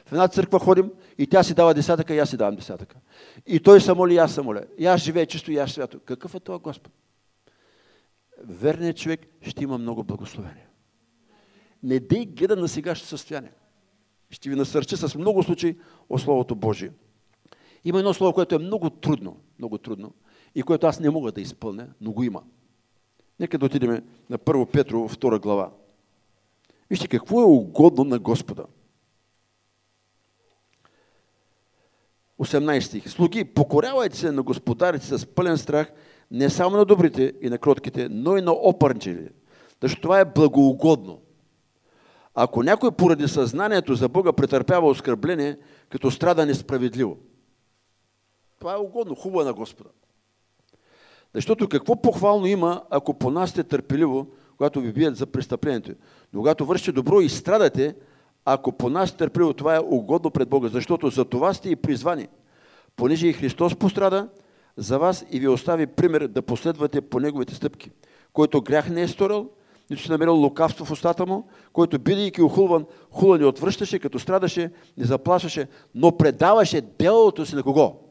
В 0.05 0.11
една 0.11 0.27
църква 0.27 0.59
ходим 0.59 0.91
и 1.17 1.27
тя 1.27 1.43
си 1.43 1.53
дава 1.53 1.73
десятъка, 1.73 2.15
и 2.15 2.19
аз 2.19 2.29
си 2.29 2.37
давам 2.37 2.55
десятъка. 2.55 2.95
И 3.47 3.59
той 3.59 3.81
се 3.81 3.93
моли, 3.93 4.13
и 4.13 4.17
аз 4.17 4.33
се 4.33 4.41
моля. 4.41 4.63
И 4.77 4.85
аз 4.85 5.01
живея 5.01 5.25
чисто, 5.25 5.51
и 5.51 5.57
аз 5.57 5.71
свято. 5.71 5.99
Какъв 5.99 6.35
е 6.35 6.39
този 6.39 6.61
Господ? 6.61 6.93
Верният 8.43 8.97
човек 8.97 9.19
ще 9.41 9.63
има 9.63 9.77
много 9.77 10.03
благословение. 10.03 10.67
Не 11.83 11.99
дей 11.99 12.25
гледа 12.25 12.55
на 12.55 12.67
сегашното 12.67 13.09
състояние. 13.09 13.51
Ще 14.35 14.49
ви 14.49 14.55
насърча 14.55 14.97
с 14.97 15.15
много 15.15 15.43
случаи 15.43 15.77
о 16.09 16.19
Словото 16.19 16.55
Божие. 16.55 16.91
Има 17.85 17.99
едно 17.99 18.13
слово, 18.13 18.33
което 18.33 18.55
е 18.55 18.59
много 18.59 18.89
трудно, 18.89 19.37
много 19.59 19.77
трудно 19.77 20.13
и 20.55 20.63
което 20.63 20.87
аз 20.87 20.99
не 20.99 21.09
мога 21.09 21.31
да 21.31 21.41
изпълня, 21.41 21.87
но 22.01 22.11
го 22.11 22.23
има. 22.23 22.43
Нека 23.39 23.57
да 23.57 23.65
отидем 23.65 24.01
на 24.29 24.37
1 24.37 24.71
Петро, 24.71 25.09
2 25.09 25.39
глава. 25.39 25.71
Вижте 26.89 27.07
какво 27.07 27.41
е 27.41 27.45
угодно 27.45 28.03
на 28.03 28.19
Господа. 28.19 28.65
18 32.39 32.79
стих. 32.79 33.09
Слуги, 33.09 33.45
покорявайте 33.45 34.17
се 34.17 34.31
на 34.31 34.43
господарите 34.43 35.05
с 35.05 35.25
пълен 35.25 35.57
страх, 35.57 35.91
не 36.31 36.49
само 36.49 36.77
на 36.77 36.85
добрите 36.85 37.33
и 37.41 37.49
на 37.49 37.57
кротките, 37.57 38.09
но 38.09 38.37
и 38.37 38.41
на 38.41 38.51
опърнчели. 38.51 39.29
Защото 39.81 40.01
това 40.01 40.19
е 40.19 40.25
благоугодно. 40.25 41.21
Ако 42.35 42.63
някой 42.63 42.91
поради 42.91 43.27
съзнанието 43.27 43.95
за 43.95 44.09
Бога 44.09 44.33
претърпява 44.33 44.87
оскърбление, 44.87 45.57
като 45.89 46.11
страда 46.11 46.45
несправедливо. 46.45 47.17
Това 48.59 48.73
е 48.73 48.77
угодно, 48.77 49.15
хубаво 49.15 49.41
е 49.41 49.45
на 49.45 49.53
Господа. 49.53 49.89
Защото 51.33 51.69
какво 51.69 52.01
похвално 52.01 52.45
има, 52.45 52.83
ако 52.89 53.13
понасите 53.13 53.63
търпеливо, 53.63 54.27
когато 54.57 54.81
ви 54.81 54.93
бият 54.93 55.15
за 55.15 55.25
престъплението? 55.25 55.91
Но 56.33 56.39
когато 56.39 56.65
вършите 56.65 56.91
добро 56.91 57.21
и 57.21 57.29
страдате, 57.29 57.95
ако 58.45 58.71
понасите 58.71 59.17
търпеливо, 59.17 59.53
това 59.53 59.75
е 59.75 59.79
угодно 59.79 60.31
пред 60.31 60.49
Бога, 60.49 60.69
защото 60.69 61.09
за 61.09 61.25
това 61.25 61.53
сте 61.53 61.69
и 61.69 61.75
призвани. 61.75 62.27
Понеже 62.95 63.27
и 63.27 63.33
Христос 63.33 63.75
пострада 63.75 64.29
за 64.77 64.99
вас 64.99 65.25
и 65.31 65.39
ви 65.39 65.47
остави 65.47 65.87
пример 65.87 66.27
да 66.27 66.41
последвате 66.41 67.01
по 67.01 67.19
Неговите 67.19 67.55
стъпки, 67.55 67.91
който 68.33 68.61
грях 68.61 68.89
не 68.89 69.01
е 69.01 69.07
сторил, 69.07 69.49
нито 69.89 70.01
си 70.01 70.11
намерил 70.11 70.35
лукавство 70.35 70.85
в 70.85 70.91
устата 70.91 71.25
му, 71.25 71.47
който 71.73 71.99
бидейки 71.99 72.41
охулван, 72.41 72.85
хула 73.11 73.37
не 73.37 73.45
отвръщаше, 73.45 73.99
като 73.99 74.19
страдаше, 74.19 74.71
не 74.97 75.05
заплашваше, 75.05 75.67
но 75.95 76.17
предаваше 76.17 76.81
делото 76.81 77.45
си 77.45 77.55
на 77.55 77.63
кого? 77.63 78.01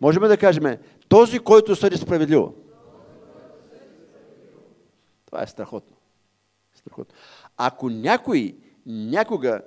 Можем 0.00 0.22
да 0.22 0.36
кажем, 0.36 0.78
този, 1.08 1.38
който 1.38 1.76
съди 1.76 1.96
справедливо. 1.96 2.54
Това 5.26 5.42
е 5.42 5.46
страхотно. 5.46 5.96
страхотно. 6.74 7.14
Ако 7.56 7.90
някой 7.90 8.56
някога, 8.86 9.60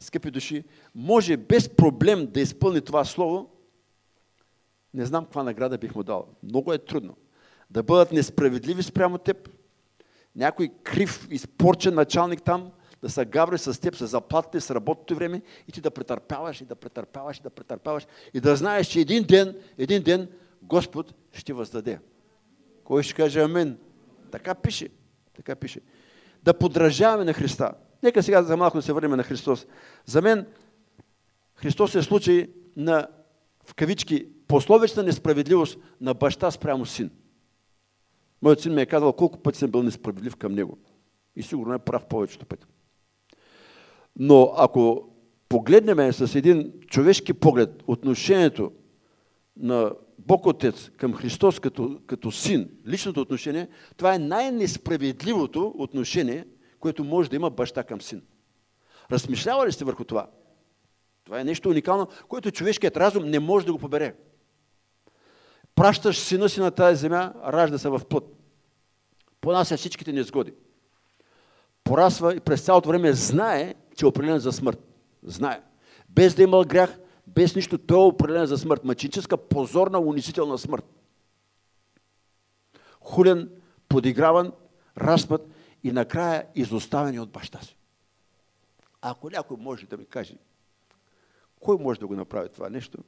скъпи 0.00 0.30
души, 0.30 0.64
може 0.94 1.36
без 1.36 1.68
проблем 1.68 2.26
да 2.26 2.40
изпълни 2.40 2.80
това 2.80 3.04
слово, 3.04 3.50
не 4.94 5.06
знам 5.06 5.24
каква 5.24 5.42
награда 5.42 5.78
бих 5.78 5.94
му 5.94 6.02
дал. 6.02 6.26
Много 6.42 6.72
е 6.72 6.78
трудно. 6.78 7.16
Да 7.70 7.82
бъдат 7.82 8.12
несправедливи 8.12 8.82
спрямо 8.82 9.18
теб, 9.18 9.48
някой 10.36 10.70
крив, 10.82 11.28
изпорчен 11.30 11.94
началник 11.94 12.42
там, 12.42 12.70
да 13.02 13.10
се 13.10 13.24
гаври 13.24 13.58
с 13.58 13.80
теб, 13.80 13.94
с 13.94 14.06
заплатите, 14.06 14.60
с 14.60 14.74
работното 14.74 15.14
време 15.14 15.42
и 15.68 15.72
ти 15.72 15.80
да 15.80 15.90
претърпяваш 15.90 16.60
и 16.60 16.64
да 16.64 16.74
претърпяваш 16.74 17.38
и 17.38 17.42
да 17.42 17.50
претърпяваш 17.50 18.06
и 18.34 18.40
да 18.40 18.56
знаеш, 18.56 18.86
че 18.86 19.00
един 19.00 19.22
ден, 19.22 19.56
един 19.78 20.02
ден 20.02 20.28
Господ 20.62 21.14
ще 21.32 21.52
въздаде. 21.52 21.98
Кой 22.84 23.02
ще 23.02 23.14
каже 23.14 23.40
Амен? 23.40 23.78
Така 24.30 24.54
пише. 24.54 24.88
Така 25.36 25.56
пише. 25.56 25.80
Да 26.42 26.54
подражаваме 26.54 27.24
на 27.24 27.32
Христа. 27.32 27.72
Нека 28.02 28.22
сега 28.22 28.42
за 28.42 28.56
малко 28.56 28.82
се 28.82 28.92
върнем 28.92 29.10
на 29.10 29.22
Христос. 29.22 29.66
За 30.06 30.22
мен 30.22 30.46
Христос 31.54 31.94
е 31.94 32.02
случай 32.02 32.48
на, 32.76 33.08
в 33.66 33.74
кавички, 33.74 34.26
пословична 34.48 35.02
несправедливост 35.02 35.78
на 36.00 36.14
баща 36.14 36.50
спрямо 36.50 36.86
син. 36.86 37.10
Моят 38.42 38.60
син 38.60 38.74
ми 38.74 38.82
е 38.82 38.86
казал 38.86 39.12
колко 39.12 39.42
пъти 39.42 39.58
съм 39.58 39.70
бил 39.70 39.82
несправедлив 39.82 40.36
към 40.36 40.52
него. 40.52 40.78
И 41.36 41.42
сигурно 41.42 41.74
е 41.74 41.78
прав 41.78 42.06
повечето 42.06 42.46
пъти. 42.46 42.66
Но 44.16 44.52
ако 44.56 45.08
погледнем 45.48 46.12
с 46.12 46.34
един 46.34 46.72
човешки 46.86 47.32
поглед 47.32 47.82
отношението 47.86 48.72
на 49.56 49.92
Бог 50.18 50.46
Отец 50.46 50.90
към 50.96 51.14
Христос 51.14 51.60
като, 51.60 52.00
като 52.06 52.32
син, 52.32 52.70
личното 52.86 53.20
отношение, 53.20 53.68
това 53.96 54.14
е 54.14 54.18
най-несправедливото 54.18 55.74
отношение, 55.76 56.46
което 56.80 57.04
може 57.04 57.30
да 57.30 57.36
има 57.36 57.50
баща 57.50 57.84
към 57.84 58.00
син. 58.00 58.22
Размишлява 59.10 59.66
ли 59.66 59.72
сте 59.72 59.84
върху 59.84 60.04
това? 60.04 60.30
Това 61.24 61.40
е 61.40 61.44
нещо 61.44 61.68
уникално, 61.68 62.08
което 62.28 62.50
човешкият 62.50 62.96
разум 62.96 63.24
не 63.24 63.38
може 63.38 63.66
да 63.66 63.72
го 63.72 63.78
побере. 63.78 64.14
Пращаш 65.78 66.18
сина 66.18 66.48
си 66.48 66.60
на 66.60 66.70
тази 66.70 67.00
земя, 67.00 67.32
ражда 67.46 67.78
се 67.78 67.88
в 67.88 68.00
плът. 68.08 68.24
Понася 69.40 69.76
всичките 69.76 70.12
незгоди. 70.12 70.54
Порасва 71.84 72.34
и 72.34 72.40
през 72.40 72.62
цялото 72.62 72.88
време 72.88 73.12
знае, 73.12 73.74
че 73.96 74.04
е 74.04 74.08
определен 74.08 74.38
за 74.38 74.52
смърт. 74.52 74.78
Знае. 75.22 75.62
Без 76.08 76.34
да 76.34 76.42
има 76.42 76.64
грях, 76.64 76.98
без 77.26 77.56
нищо, 77.56 77.78
той 77.78 77.98
е 77.98 78.06
определен 78.06 78.46
за 78.46 78.58
смърт. 78.58 78.84
Мъчиническа, 78.84 79.36
позорна, 79.36 79.98
унизителна 79.98 80.58
смърт. 80.58 80.84
Хулен, 83.00 83.50
подиграван, 83.88 84.52
разпът 84.96 85.48
и 85.84 85.92
накрая 85.92 86.46
изоставени 86.54 87.20
от 87.20 87.30
баща 87.30 87.60
си. 87.60 87.76
Ако 89.00 89.30
някой 89.30 89.56
може 89.60 89.86
да 89.86 89.96
ми 89.96 90.06
каже, 90.06 90.34
кой 91.60 91.76
може 91.80 92.00
да 92.00 92.06
го 92.06 92.14
направи 92.14 92.48
това 92.48 92.68
нещо? 92.68 92.98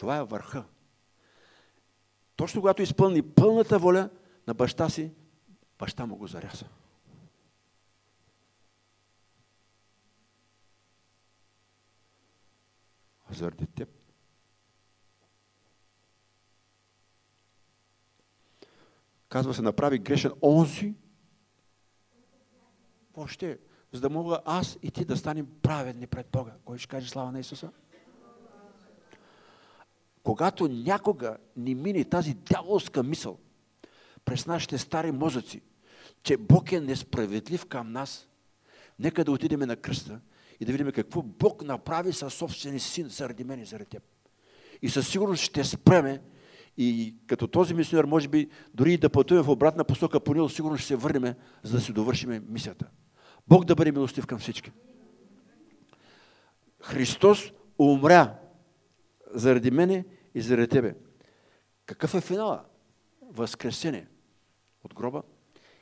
Това 0.00 0.16
е 0.16 0.24
върха. 0.24 0.64
Точно 2.36 2.60
когато 2.60 2.82
изпълни 2.82 3.22
пълната 3.22 3.78
воля 3.78 4.10
на 4.46 4.54
баща 4.54 4.88
си, 4.88 5.12
баща 5.78 6.06
му 6.06 6.16
го 6.16 6.26
заряза. 6.26 6.64
заради 13.30 13.66
теб. 13.66 13.88
Казва 19.28 19.54
се, 19.54 19.62
направи 19.62 19.98
грешен 19.98 20.32
онзи, 20.42 20.94
въобще, 23.16 23.58
за 23.92 24.00
да 24.00 24.10
мога 24.10 24.40
аз 24.44 24.78
и 24.82 24.90
ти 24.90 25.04
да 25.04 25.16
станем 25.16 25.48
праведни 25.62 26.06
пред 26.06 26.26
Бога. 26.30 26.52
Кой 26.64 26.78
ще 26.78 26.88
каже 26.88 27.08
слава 27.08 27.32
на 27.32 27.40
Исуса? 27.40 27.72
Когато 30.30 30.68
някога 30.68 31.36
ни 31.56 31.74
мине 31.74 32.04
тази 32.04 32.34
дяволска 32.34 33.02
мисъл 33.02 33.38
през 34.24 34.46
нашите 34.46 34.78
стари 34.78 35.12
мозъци, 35.12 35.60
че 36.22 36.36
Бог 36.36 36.72
е 36.72 36.80
несправедлив 36.80 37.66
към 37.66 37.92
нас, 37.92 38.28
нека 38.98 39.24
да 39.24 39.32
отидем 39.32 39.60
на 39.60 39.76
кръста 39.76 40.20
и 40.60 40.64
да 40.64 40.72
видим 40.72 40.92
какво 40.92 41.22
Бог 41.22 41.64
направи 41.64 42.12
със 42.12 42.34
собствения 42.34 42.80
син 42.80 43.08
заради 43.08 43.44
мен 43.44 43.60
и 43.60 43.64
заради 43.64 43.90
теб. 43.90 44.02
И 44.82 44.88
със 44.88 45.08
сигурност 45.08 45.42
ще 45.42 45.64
спреме 45.64 46.22
и 46.76 47.16
като 47.26 47.46
този 47.46 47.74
мисионер, 47.74 48.04
може 48.04 48.28
би, 48.28 48.50
дори 48.74 48.92
и 48.92 48.98
да 48.98 49.10
пътуваме 49.10 49.46
в 49.46 49.50
обратна 49.50 49.84
посока 49.84 50.20
по 50.20 50.34
Нил, 50.34 50.48
сигурно 50.48 50.76
ще 50.76 50.86
се 50.86 50.96
върнем, 50.96 51.34
за 51.62 51.76
да 51.76 51.80
си 51.80 51.92
довършим 51.92 52.44
мисията. 52.48 52.86
Бог 53.48 53.64
да 53.64 53.74
бъде 53.74 53.92
милостив 53.92 54.26
към 54.26 54.38
всички. 54.38 54.72
Христос 56.80 57.52
умря 57.78 58.34
заради 59.34 59.70
мене 59.70 60.04
и 60.34 60.40
заради 60.40 60.68
тебе. 60.68 60.94
Какъв 61.86 62.14
е 62.14 62.20
финала? 62.20 62.64
Възкресение 63.32 64.06
от 64.84 64.94
гроба 64.94 65.22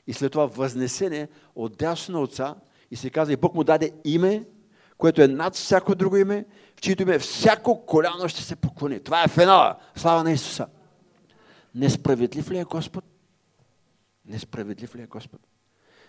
и 0.06 0.12
след 0.12 0.32
това 0.32 0.46
възнесение 0.46 1.28
от 1.54 1.76
дясно 1.76 2.14
на 2.14 2.20
Отца 2.20 2.54
и 2.90 2.96
се 2.96 3.10
каза 3.10 3.32
и 3.32 3.36
Бог 3.36 3.54
му 3.54 3.64
даде 3.64 3.92
име, 4.04 4.44
което 4.98 5.22
е 5.22 5.28
над 5.28 5.54
всяко 5.54 5.94
друго 5.94 6.16
име, 6.16 6.46
в 6.76 6.80
чието 6.80 7.02
име 7.02 7.18
всяко 7.18 7.86
коляно 7.86 8.28
ще 8.28 8.42
се 8.42 8.56
поклони. 8.56 9.00
Това 9.00 9.24
е 9.24 9.28
финала. 9.28 9.76
Слава 9.96 10.24
на 10.24 10.32
Исуса. 10.32 10.66
Несправедлив 11.74 12.50
ли 12.50 12.58
е 12.58 12.64
Господ? 12.64 13.04
Несправедлив 14.26 14.96
ли 14.96 15.02
е 15.02 15.06
Господ? 15.06 15.40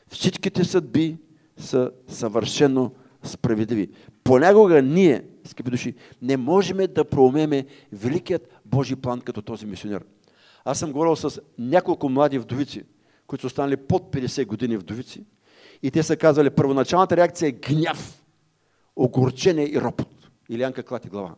Всичките 0.08 0.63
съдби 0.63 1.17
са 1.58 1.91
съвършено 2.08 2.91
справедливи. 3.24 3.90
Понякога 4.24 4.82
ние, 4.82 5.24
скъпи 5.46 5.72
души, 5.72 5.96
не 6.22 6.38
можем 6.38 6.78
да 6.78 7.06
проумеме 7.06 7.66
великият 7.92 8.50
Божий 8.66 8.96
план 8.96 9.22
като 9.22 9.42
този 9.42 9.66
мисионер. 9.66 10.04
Аз 10.66 10.80
съм 10.80 10.92
говорил 10.92 11.16
с 11.16 11.42
няколко 11.58 12.10
млади 12.10 12.40
вдовици, 12.40 12.84
които 13.28 13.42
са 13.42 13.48
останали 13.48 13.78
под 13.78 14.16
50 14.16 14.46
години 14.46 14.78
вдовици. 14.78 15.26
И 15.84 15.92
те 15.92 16.04
са 16.04 16.18
казали, 16.18 16.50
първоначалната 16.50 17.18
реакция 17.18 17.50
е 17.50 17.52
гняв, 17.52 18.24
огорчение 18.96 19.72
и 19.72 19.82
ропот. 19.82 20.30
Или 20.50 20.62
Янка 20.62 20.84
клати 20.84 21.10
глава. 21.10 21.36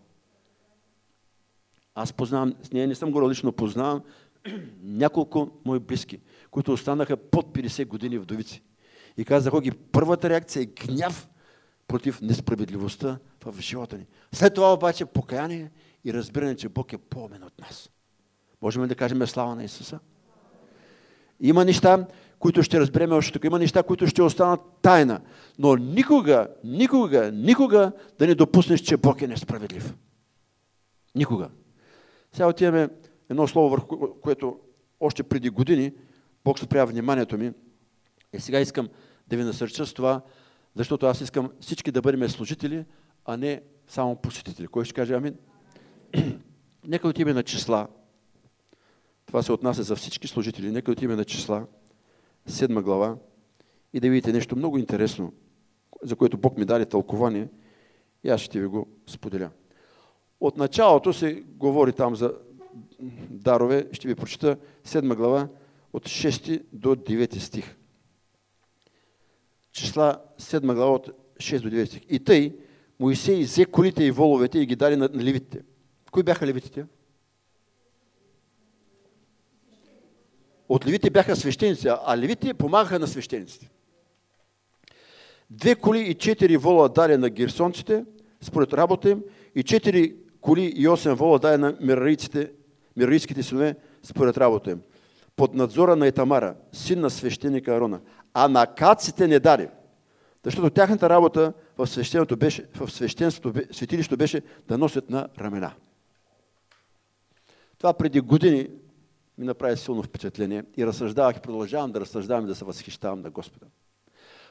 Аз 1.95 2.13
познавам, 2.13 2.53
с 2.63 2.71
нея 2.71 2.87
не 2.87 2.95
съм 2.95 3.11
говорил 3.11 3.29
лично, 3.29 3.51
познавам 3.51 4.01
няколко 4.83 5.51
мои 5.65 5.79
близки, 5.79 6.19
които 6.51 6.73
останаха 6.73 7.17
под 7.17 7.45
50 7.53 7.87
години 7.87 8.17
вдовици. 8.17 8.63
И 9.17 9.25
казаха 9.25 9.61
ги, 9.61 9.71
първата 9.71 10.29
реакция 10.29 10.63
е 10.63 10.65
гняв 10.65 11.29
против 11.87 12.21
несправедливостта 12.21 13.19
в 13.45 13.61
живота 13.61 13.97
ни. 13.97 14.05
След 14.31 14.53
това 14.53 14.73
обаче 14.73 15.05
покаяние 15.05 15.71
и 16.05 16.13
разбиране, 16.13 16.55
че 16.55 16.69
Бог 16.69 16.93
е 16.93 16.97
по-умен 16.97 17.43
от 17.43 17.59
нас. 17.59 17.89
Можем 18.61 18.83
ли 18.83 18.87
да 18.87 18.95
кажем 18.95 19.27
слава 19.27 19.55
на 19.55 19.63
Исуса? 19.63 19.99
Има 21.39 21.65
неща, 21.65 22.07
които 22.39 22.63
ще 22.63 22.79
разберем 22.79 23.11
още 23.11 23.33
тук. 23.33 23.43
Има 23.43 23.59
неща, 23.59 23.83
които 23.83 24.07
ще 24.07 24.21
останат 24.21 24.59
тайна. 24.81 25.21
Но 25.59 25.75
никога, 25.75 26.47
никога, 26.63 27.31
никога 27.31 27.91
да 28.19 28.27
не 28.27 28.35
допуснеш, 28.35 28.79
че 28.79 28.97
Бог 28.97 29.21
е 29.21 29.27
несправедлив. 29.27 29.95
Никога. 31.15 31.49
Сега 32.33 32.47
отиваме 32.47 32.89
едно 33.29 33.47
слово, 33.47 33.69
върху 33.69 34.19
което 34.21 34.59
още 34.99 35.23
преди 35.23 35.49
години 35.49 35.93
Бог 36.43 36.59
спря 36.59 36.85
вниманието 36.85 37.37
ми. 37.37 37.51
И 38.33 38.39
сега 38.39 38.59
искам 38.59 38.89
да 39.27 39.37
ви 39.37 39.43
насърча 39.43 39.85
с 39.85 39.93
това, 39.93 40.21
защото 40.75 41.05
аз 41.05 41.21
искам 41.21 41.51
всички 41.59 41.91
да 41.91 42.01
бъдем 42.01 42.29
служители, 42.29 42.85
а 43.25 43.37
не 43.37 43.61
само 43.87 44.15
посетители. 44.15 44.67
Кой 44.67 44.85
ще 44.85 44.93
каже 44.93 45.13
амин? 45.13 45.35
Нека 46.87 47.07
отиваме 47.07 47.33
на 47.33 47.43
числа. 47.43 47.87
Това 49.25 49.43
се 49.43 49.51
отнася 49.51 49.83
за 49.83 49.95
всички 49.95 50.27
служители. 50.27 50.71
Нека 50.71 50.91
отиваме 50.91 51.15
на 51.15 51.25
числа. 51.25 51.65
Седма 52.45 52.81
глава. 52.81 53.17
И 53.93 53.99
да 53.99 54.09
видите 54.09 54.33
нещо 54.33 54.55
много 54.55 54.77
интересно, 54.77 55.33
за 56.03 56.15
което 56.15 56.37
Бог 56.37 56.57
ми 56.57 56.65
даде 56.65 56.85
тълкование. 56.85 57.47
И 58.23 58.29
аз 58.29 58.41
ще 58.41 58.59
ви 58.59 58.65
го 58.65 58.87
споделя. 59.07 59.49
От 60.39 60.57
началото 60.57 61.13
се 61.13 61.33
говори 61.33 61.93
там 61.93 62.15
за 62.15 62.33
дарове. 63.29 63.87
Ще 63.91 64.07
ви 64.07 64.15
прочита 64.15 64.57
седма 64.83 65.15
глава 65.15 65.47
от 65.93 66.05
6 66.05 66.63
до 66.73 66.95
9 66.95 67.37
стих. 67.37 67.75
Числа 69.71 70.21
7 70.37 70.73
глава 70.73 70.91
от 70.91 71.09
6 71.39 71.61
до 71.63 71.69
9 71.69 71.85
стих. 71.85 72.01
И 72.09 72.19
тъй 72.19 72.55
Моисей 72.99 73.43
взе 73.43 73.65
колите 73.65 74.03
и 74.03 74.11
воловете 74.11 74.59
и 74.59 74.65
ги 74.65 74.75
даде 74.75 74.95
на, 74.95 75.09
левитите. 75.09 75.63
Кои 76.11 76.23
бяха 76.23 76.47
левитите? 76.47 76.85
От 80.69 80.85
левите 80.87 81.09
бяха 81.09 81.35
свещеници, 81.35 81.87
а 81.87 82.17
левите 82.17 82.53
помагаха 82.53 82.99
на 82.99 83.07
свещениците. 83.07 83.69
Две 85.49 85.75
коли 85.75 85.99
и 85.99 86.13
четири 86.13 86.57
вола 86.57 86.89
даде 86.89 87.17
на 87.17 87.29
герсонците, 87.29 88.05
според 88.41 88.73
работа 88.73 89.09
им, 89.09 89.23
и 89.55 89.63
четири 89.63 90.15
коли 90.41 90.61
и 90.61 90.87
осем 90.87 91.15
вола 91.15 91.39
даде 91.39 91.57
на 91.57 91.77
мирарийските 92.95 93.43
синове, 93.43 93.75
според 94.03 94.37
работа 94.37 94.71
им. 94.71 94.81
Под 95.35 95.53
надзора 95.53 95.95
на 95.95 96.07
Етамара, 96.07 96.55
син 96.71 97.01
на 97.01 97.09
свещеника 97.09 97.75
Арона. 97.75 97.99
А 98.33 98.47
на 98.47 98.67
каците 98.67 99.27
не 99.27 99.39
даде. 99.39 99.69
Защото 100.45 100.69
тяхната 100.69 101.09
работа 101.09 101.53
в 101.77 101.87
свещенството 101.87 102.37
беше, 102.37 102.67
в 102.75 102.91
свещенството, 102.91 103.61
светилището 103.71 104.17
беше 104.17 104.41
да 104.67 104.77
носят 104.77 105.09
на 105.09 105.27
ramена. 105.39 105.73
Това 107.77 107.93
преди 107.93 108.19
години 108.19 108.69
ми 109.37 109.45
направи 109.45 109.77
силно 109.77 110.03
впечатление 110.03 110.63
и 110.77 110.85
разсъждавах 110.85 111.37
и 111.37 111.41
продължавам 111.41 111.91
да 111.91 111.99
разсъждавам 111.99 112.43
и 112.43 112.47
да 112.47 112.55
се 112.55 112.65
възхищавам 112.65 113.21
на 113.21 113.29
Господа. 113.29 113.65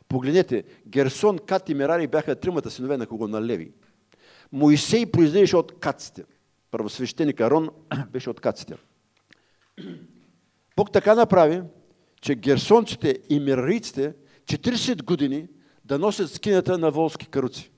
Погледнете, 0.09 0.64
Герсон, 0.87 1.38
Кат 1.38 1.69
и 1.69 1.75
Мерари 1.75 2.07
бяха 2.07 2.37
тримата 2.37 2.71
синове 2.71 2.97
на 2.97 3.07
кого? 3.07 3.29
На 3.29 3.43
Леви. 3.43 3.73
Моисей 4.53 5.07
произлизаше 5.07 5.57
от 5.57 5.81
каците. 5.81 6.25
Първосвещеник 6.71 7.40
Арон 7.40 7.71
беше 8.12 8.31
от 8.31 8.40
каците. 8.40 8.77
Бог 10.77 10.93
така 10.93 11.14
направи, 11.14 11.62
че 12.20 12.35
герсонците 12.35 13.18
и 13.28 13.40
мирариците 13.40 14.14
40 14.44 15.02
години 15.02 15.48
да 15.85 15.98
носят 15.98 16.33
скинята 16.33 16.78
на 16.78 16.90
волски 16.90 17.26
каруци. 17.26 17.70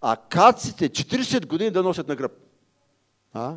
А 0.00 0.16
каците 0.16 0.88
40 0.88 1.46
години 1.46 1.70
да 1.70 1.82
носят 1.82 2.08
на 2.08 2.16
гръб. 2.16 2.32
А? 3.32 3.56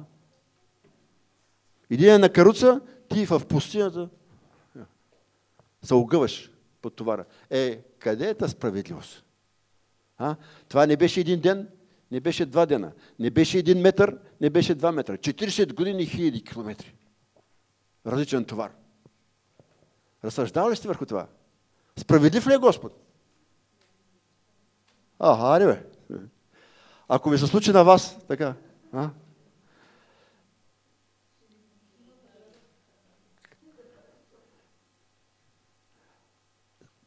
Иди 1.90 2.12
на 2.12 2.30
каруца, 2.30 2.82
ти 3.10 3.26
в 3.26 3.42
пустинята 3.50 4.10
се 5.84 5.94
огъваш 5.94 6.52
под 6.82 6.96
товара. 6.96 7.26
Е, 7.50 7.82
къде 8.00 8.30
е 8.30 8.34
та 8.34 8.48
справедливост? 8.48 9.24
А? 10.18 10.36
Това 10.70 10.86
не 10.86 10.98
беше 10.98 11.20
един 11.20 11.40
ден, 11.40 11.70
не 12.12 12.20
беше 12.20 12.46
два 12.46 12.66
дена. 12.66 12.92
Не 13.20 13.30
беше 13.30 13.58
един 13.58 13.82
метър, 13.82 14.18
не 14.42 14.50
беше 14.50 14.76
два 14.76 14.92
метра. 14.92 15.18
40 15.18 15.74
години, 15.74 16.06
хиляди 16.06 16.44
километри. 16.44 16.96
Различен 18.06 18.46
товар. 18.46 18.72
Разсъждава 20.24 20.72
ли 20.72 20.76
сте 20.76 20.88
върху 20.88 21.06
това? 21.06 21.28
Справедлив 21.98 22.48
ли 22.48 22.54
е 22.54 22.58
Господ? 22.58 23.00
А, 25.20 25.56
аре 25.56 25.66
бе. 25.66 25.86
Ако 27.08 27.30
ви 27.30 27.38
се 27.38 27.48
случи 27.48 27.72
на 27.72 27.84
вас, 27.84 28.18
така, 28.28 28.56
а? 28.94 29.10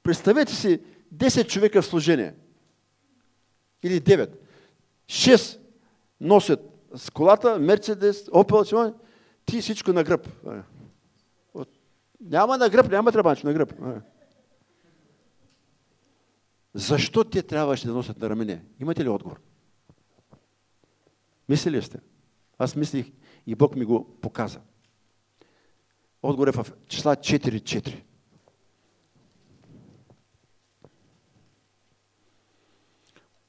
Представете 0.03 0.55
си 0.55 0.81
10 1.15 1.49
човека 1.49 1.83
в 1.83 1.87
служение. 1.87 2.35
Или 3.83 4.01
9. 4.01 4.31
6 5.07 5.61
носят 6.21 6.61
с 6.95 7.11
колата, 7.11 7.59
Мерцедес, 7.59 8.29
Опел, 8.33 8.95
ти 9.45 9.61
всичко 9.61 9.93
на 9.93 10.05
гръб. 10.05 10.29
Няма 12.21 12.59
на 12.59 12.69
гръб, 12.69 12.91
няма 12.91 13.13
тръбанч, 13.13 13.43
на 13.43 13.53
гръб. 13.53 13.75
Защо 16.75 17.25
те 17.25 17.43
трябваше 17.43 17.87
да 17.87 17.93
носят 17.93 18.19
на 18.19 18.31
рамене? 18.31 18.65
Имате 18.81 19.05
ли 19.05 19.09
отговор? 19.09 19.41
Мислили 21.49 21.83
сте? 21.83 22.01
Аз 22.59 22.77
мислих 22.77 23.13
и 23.47 23.55
Бог 23.55 23.77
ми 23.77 23.85
го 23.85 24.21
показа. 24.21 24.61
Отговор 26.23 26.49
е 26.49 26.53
в 26.53 26.67
числа 26.89 27.17
4.4. 27.17 28.03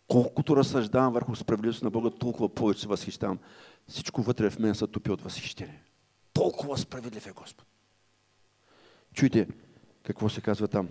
Колкото 0.08 0.56
разсъждавам 0.56 1.14
върху 1.14 1.36
справедливост 1.36 1.84
на 1.84 1.90
Бога, 1.90 2.10
толкова 2.10 2.50
повече 2.50 2.82
се 2.82 2.88
възхищавам. 2.88 3.40
Всичко 3.88 4.22
вътре 4.22 4.50
в 4.50 4.60
мен 4.60 4.76
се 4.76 4.88
топи 4.88 5.12
от 5.12 5.22
възхищение. 5.22 5.84
Толкова 6.34 6.78
справедлив 6.78 7.28
е 7.28 7.32
Господ. 7.32 7.77
Чуйте 9.18 9.48
какво 10.04 10.30
се 10.30 10.42
казва 10.42 10.68
там. 10.68 10.90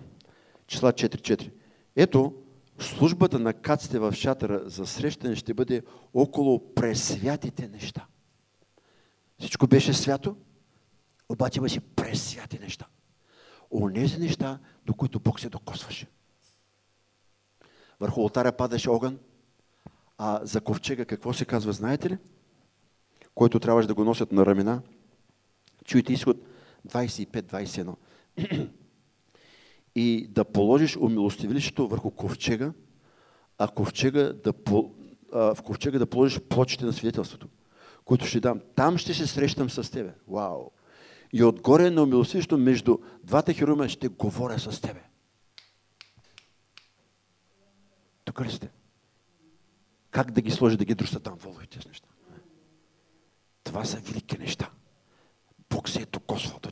Числа 0.67 0.93
4.4. 0.93 1.51
Ето, 1.95 2.33
службата 2.79 3.39
на 3.39 3.53
каците 3.53 3.99
в 3.99 4.13
шатъра 4.13 4.69
за 4.69 4.85
срещане 4.85 5.35
ще 5.35 5.53
бъде 5.53 5.83
около 6.13 6.73
пресвятите 6.73 7.67
неща. 7.67 8.05
Всичко 9.39 9.67
беше 9.67 9.93
свято, 9.93 10.35
обаче 11.29 11.59
имаше 11.59 11.79
пресвяти 11.79 12.59
неща. 12.59 12.85
Онези 13.71 14.19
неща, 14.19 14.59
до 14.85 14.93
които 14.93 15.19
Бог 15.19 15.39
се 15.39 15.49
докосваше. 15.49 16.07
Върху 17.99 18.21
алтаря 18.21 18.51
падаше 18.51 18.89
огън, 18.89 19.19
а 20.17 20.39
за 20.43 20.61
ковчега 20.61 21.05
какво 21.05 21.33
се 21.33 21.45
казва, 21.45 21.73
знаете 21.73 22.09
ли? 22.09 22.17
Който 23.35 23.59
трябваше 23.59 23.87
да 23.87 23.93
го 23.93 24.03
носят 24.03 24.31
на 24.31 24.45
ramена. 24.45 24.81
Чуйте 25.85 26.13
изход 26.13 26.37
25-21 26.87 27.95
и 29.95 30.27
да 30.29 30.45
положиш 30.45 30.97
умилостивилището 30.97 31.87
върху 31.87 32.11
ковчега, 32.11 32.73
а 33.57 33.67
ковчега 33.67 34.33
да, 34.33 34.53
а, 35.33 35.55
в 35.55 35.61
ковчега 35.61 35.99
да 35.99 36.05
положиш 36.05 36.39
плочите 36.39 36.85
на 36.85 36.93
свидетелството, 36.93 37.47
които 38.05 38.25
ще 38.25 38.39
дам. 38.39 38.61
Там 38.75 38.97
ще 38.97 39.13
се 39.13 39.27
срещам 39.27 39.69
с 39.69 39.91
тебе. 39.91 40.13
Вау! 40.27 40.71
И 41.33 41.43
отгоре 41.43 41.89
на 41.89 42.03
умилостивището 42.03 42.57
между 42.57 42.97
двата 43.23 43.53
хероима 43.53 43.89
ще 43.89 44.07
говоря 44.07 44.59
с 44.59 44.81
тебе. 44.81 45.01
Тук 48.25 48.41
ли 48.41 48.51
сте? 48.51 48.69
Как 50.11 50.31
да 50.31 50.41
ги 50.41 50.51
сложи, 50.51 50.77
да 50.77 50.85
ги 50.85 50.95
друса 50.95 51.19
там 51.19 51.35
воловите 51.37 51.81
с 51.81 51.87
неща? 51.87 52.07
Това 53.63 53.85
са 53.85 53.97
велики 53.97 54.37
неща. 54.37 54.69
Бог 55.69 55.89
се 55.89 56.01
е 56.01 56.05
докосвал 56.05 56.59
до 56.61 56.71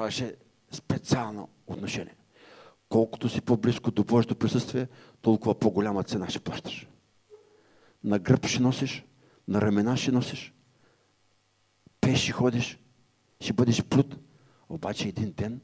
Трябваше 0.00 0.34
специално 0.70 1.48
отношение. 1.66 2.16
колкото 2.88 3.28
си 3.28 3.40
по-близко 3.40 3.90
до 3.90 4.04
Божието 4.04 4.36
присъствие, 4.36 4.88
толкова 5.20 5.58
по-голяма 5.58 6.04
цена 6.04 6.28
ще 6.28 6.40
плащаш. 6.40 6.88
На 8.04 8.18
гръб 8.18 8.46
ще 8.46 8.62
носиш, 8.62 9.04
на 9.48 9.60
ramена 9.60 9.96
ще 9.96 10.12
носиш, 10.12 10.54
пеши 12.00 12.32
ходиш, 12.32 12.78
ще 13.40 13.52
бъдеш 13.52 13.84
плют. 13.84 14.16
Обаче 14.68 15.08
един 15.08 15.32
ден, 15.32 15.60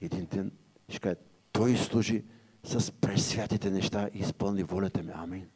един 0.00 0.26
ден 0.26 0.52
ще 0.88 0.98
каже, 0.98 1.16
той 1.52 1.76
служи 1.76 2.24
с 2.64 2.92
пресвятите 2.92 3.70
неща 3.70 4.08
и 4.14 4.18
изпълни 4.18 4.62
волята 4.62 5.02
ми. 5.02 5.12
Амин. 5.14 5.50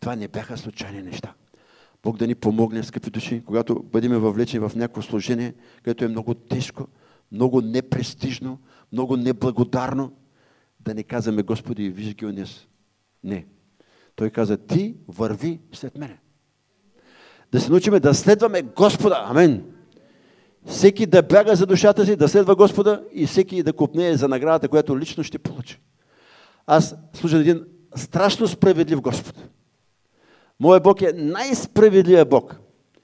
Това 0.00 0.16
не 0.16 0.28
бяха 0.28 0.58
случайни 0.58 1.02
неща. 1.02 1.34
Бог 2.02 2.16
да 2.16 2.26
ни 2.26 2.34
помогне, 2.34 2.82
скъпи 2.82 3.10
души, 3.10 3.42
когато 3.46 3.82
бъдем 3.82 4.12
въвлечени 4.12 4.68
в 4.68 4.76
някакво 4.76 5.02
служение, 5.02 5.54
което 5.84 6.04
е 6.04 6.08
много 6.08 6.34
тежко, 6.34 6.86
много 7.32 7.60
непрестижно, 7.60 8.58
много 8.92 9.16
неблагодарно, 9.16 10.12
да 10.80 10.94
не 10.94 11.02
казваме, 11.02 11.42
Господи, 11.42 11.90
виж 11.90 12.14
ги 12.14 12.26
унес. 12.26 12.66
Не. 13.24 13.46
Той 14.16 14.30
каза, 14.30 14.56
ти 14.56 14.96
върви 15.08 15.60
след 15.72 15.98
мене. 15.98 16.18
Да 17.52 17.60
се 17.60 17.70
научиме 17.70 18.00
да 18.00 18.14
следваме 18.14 18.62
Господа. 18.62 19.24
Амен. 19.26 19.64
Всеки 20.66 21.06
да 21.06 21.22
бяга 21.22 21.56
за 21.56 21.66
душата 21.66 22.06
си, 22.06 22.16
да 22.16 22.28
следва 22.28 22.56
Господа 22.56 23.04
и 23.12 23.26
всеки 23.26 23.62
да 23.62 23.72
купнее 23.72 24.16
за 24.16 24.28
наградата, 24.28 24.68
която 24.68 24.98
лично 24.98 25.24
ще 25.24 25.38
получи. 25.38 25.80
Аз 26.66 26.96
служа 27.12 27.38
един 27.38 27.64
страшно 27.96 28.48
справедлив 28.48 29.00
Господ. 29.00 29.48
Моят 30.60 30.82
Бог 30.82 31.02
е 31.02 31.12
най-справедливия 31.12 32.24
Бог. 32.24 32.60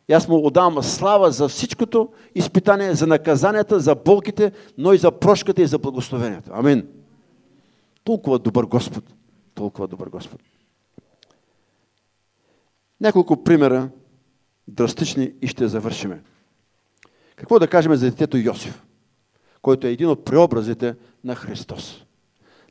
И 0.08 0.12
аз 0.12 0.28
му 0.28 0.46
отдавам 0.46 0.82
слава 0.82 1.30
за 1.30 1.48
всичкото 1.48 2.12
изпитание, 2.34 2.94
за 2.94 3.06
наказанията, 3.06 3.80
за 3.80 3.94
болките, 3.94 4.52
но 4.78 4.92
и 4.92 4.98
за 4.98 5.12
прошката 5.12 5.62
и 5.62 5.66
за 5.66 5.78
благословението. 5.78 6.50
Амин. 6.52 6.88
Толкова 8.04 8.38
добър 8.38 8.64
Господ. 8.64 9.04
Толкова 9.54 9.88
добър 9.88 10.08
Господ. 10.08 10.40
Няколко 13.00 13.44
примера, 13.44 13.90
драстични 14.68 15.32
и 15.42 15.46
ще 15.46 15.68
завършиме. 15.68 16.22
Какво 17.36 17.58
да 17.58 17.68
кажем 17.68 17.94
за 17.94 18.10
детето 18.10 18.36
Йосиф, 18.36 18.82
който 19.62 19.86
е 19.86 19.90
един 19.90 20.08
от 20.08 20.24
преобразите 20.24 20.94
на 21.24 21.34
Христос? 21.34 22.04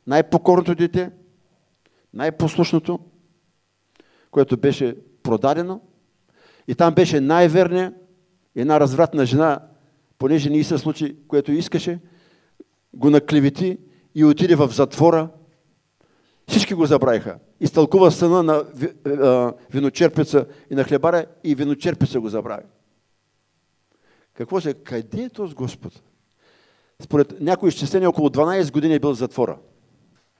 Най-покорното 0.06 0.74
дете, 0.74 1.10
най-послушното, 2.14 2.98
което 4.36 4.56
беше 4.56 4.96
продадено. 5.22 5.80
И 6.68 6.74
там 6.74 6.94
беше 6.94 7.20
най-верния, 7.20 7.94
една 8.54 8.80
развратна 8.80 9.26
жена, 9.26 9.60
понеже 10.18 10.50
не 10.50 10.64
се 10.64 10.78
случи, 10.78 11.16
което 11.28 11.52
искаше, 11.52 12.00
го 12.94 13.10
наклевети 13.10 13.78
и 14.14 14.24
отиде 14.24 14.56
в 14.56 14.68
затвора. 14.68 15.28
Всички 16.48 16.74
го 16.74 16.86
забравиха. 16.86 17.38
Изтълкува 17.60 18.10
съна 18.10 18.42
на 18.42 18.64
виночерпица 19.70 20.46
и 20.70 20.74
на 20.74 20.84
хлебаря 20.84 21.26
и 21.44 21.54
виночерпица 21.54 22.20
го 22.20 22.28
забрави. 22.28 22.66
Какво 24.34 24.60
се? 24.60 24.74
Къде 24.74 25.22
е 25.22 25.28
този 25.28 25.54
Господ? 25.54 26.02
Според 27.00 27.40
някои 27.40 27.68
изчисления, 27.68 28.10
около 28.10 28.28
12 28.28 28.72
години 28.72 28.94
е 28.94 28.98
бил 28.98 29.14
в 29.14 29.18
затвора. 29.18 29.58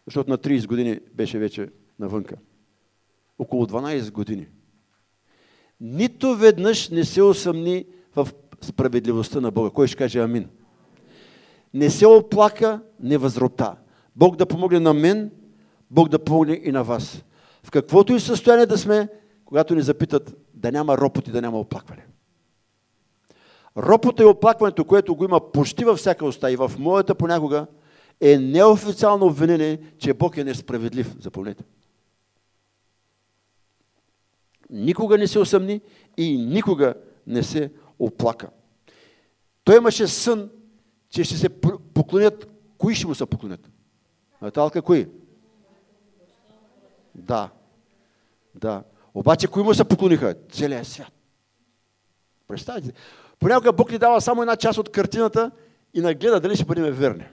Защото 0.06 0.30
на 0.30 0.38
30 0.38 0.66
години 0.66 1.00
беше 1.14 1.38
вече 1.38 1.68
навънка 1.98 2.36
около 3.38 3.66
12 3.66 4.12
години. 4.12 4.46
Нито 5.80 6.36
веднъж 6.36 6.88
не 6.88 7.04
се 7.04 7.22
усъмни 7.22 7.84
в 8.16 8.28
справедливостта 8.60 9.40
на 9.40 9.50
Бога. 9.50 9.70
Кой 9.70 9.86
ще 9.86 9.96
каже 9.96 10.18
амин? 10.18 10.48
Не 11.74 11.90
се 11.90 12.06
оплака, 12.06 12.80
не 13.00 13.18
възропта. 13.18 13.76
Бог 14.16 14.36
да 14.36 14.46
помогне 14.46 14.80
на 14.80 14.94
мен, 14.94 15.30
Бог 15.90 16.08
да 16.08 16.18
помогне 16.18 16.60
и 16.64 16.72
на 16.72 16.84
вас. 16.84 17.24
В 17.62 17.70
каквото 17.70 18.12
и 18.12 18.20
състояние 18.20 18.66
да 18.66 18.78
сме, 18.78 19.08
когато 19.44 19.74
ни 19.74 19.82
запитат 19.82 20.36
да 20.54 20.72
няма 20.72 20.98
ропот 20.98 21.28
и 21.28 21.30
да 21.30 21.42
няма 21.42 21.60
оплакване. 21.60 22.06
Ропота 23.76 24.22
и 24.22 24.26
оплакването, 24.26 24.84
което 24.84 25.14
го 25.14 25.24
има 25.24 25.52
почти 25.52 25.84
във 25.84 25.98
всяка 25.98 26.26
уста 26.26 26.52
и 26.52 26.56
в 26.56 26.72
моята 26.78 27.14
понякога, 27.14 27.66
е 28.20 28.38
неофициално 28.38 29.26
обвинение, 29.26 29.78
че 29.98 30.14
Бог 30.14 30.36
е 30.36 30.44
несправедлив. 30.44 31.14
Запомнете 31.20 31.64
никога 34.70 35.18
не 35.18 35.26
се 35.26 35.38
усъмни 35.38 35.80
и 36.16 36.38
никога 36.38 36.94
не 37.26 37.42
се 37.42 37.72
оплака. 37.98 38.48
Той 39.64 39.76
имаше 39.76 40.06
сън, 40.06 40.50
че 41.10 41.24
ще 41.24 41.36
се 41.36 41.48
поклонят. 41.94 42.48
Кои 42.78 42.94
ще 42.94 43.06
му 43.06 43.14
се 43.14 43.26
поклонят? 43.26 43.70
Наталка, 44.42 44.82
кои? 44.82 45.08
Да. 47.14 47.50
Да. 48.54 48.82
Обаче, 49.14 49.46
кои 49.46 49.62
му 49.62 49.74
се 49.74 49.84
поклониха? 49.84 50.34
Целият 50.50 50.86
свят. 50.86 51.12
Представете. 52.48 52.92
Понякога 53.38 53.72
Бог 53.72 53.90
ни 53.90 53.98
дава 53.98 54.20
само 54.20 54.42
една 54.42 54.56
част 54.56 54.78
от 54.78 54.92
картината 54.92 55.50
и 55.94 56.00
нагледа 56.00 56.40
дали 56.40 56.56
ще 56.56 56.64
бъдем 56.64 56.94
верни. 56.94 57.24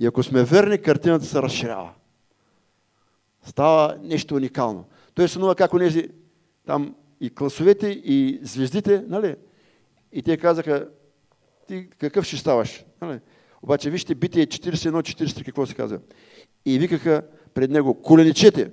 И 0.00 0.06
ако 0.06 0.22
сме 0.22 0.44
верни, 0.44 0.82
картината 0.82 1.24
се 1.24 1.42
разширява. 1.42 1.90
Става 3.42 3.98
нещо 4.02 4.34
уникално. 4.34 4.84
Той 5.14 5.28
сънува 5.28 5.54
как 5.54 5.74
онези 5.74 6.08
там 6.66 6.94
и 7.20 7.30
класовете, 7.30 7.88
и 7.88 8.40
звездите, 8.42 9.04
нали? 9.08 9.36
И 10.12 10.22
те 10.22 10.36
казаха, 10.36 10.88
ти 11.68 11.90
какъв 11.98 12.24
ще 12.24 12.36
ставаш? 12.36 12.84
Нали? 13.00 13.20
Обаче 13.62 13.90
вижте, 13.90 14.14
битие 14.14 14.46
41-43, 14.46 15.44
какво 15.44 15.66
се 15.66 15.74
казва. 15.74 15.98
И 16.64 16.78
викаха 16.78 17.22
пред 17.54 17.70
него, 17.70 18.02
коленичете. 18.02 18.70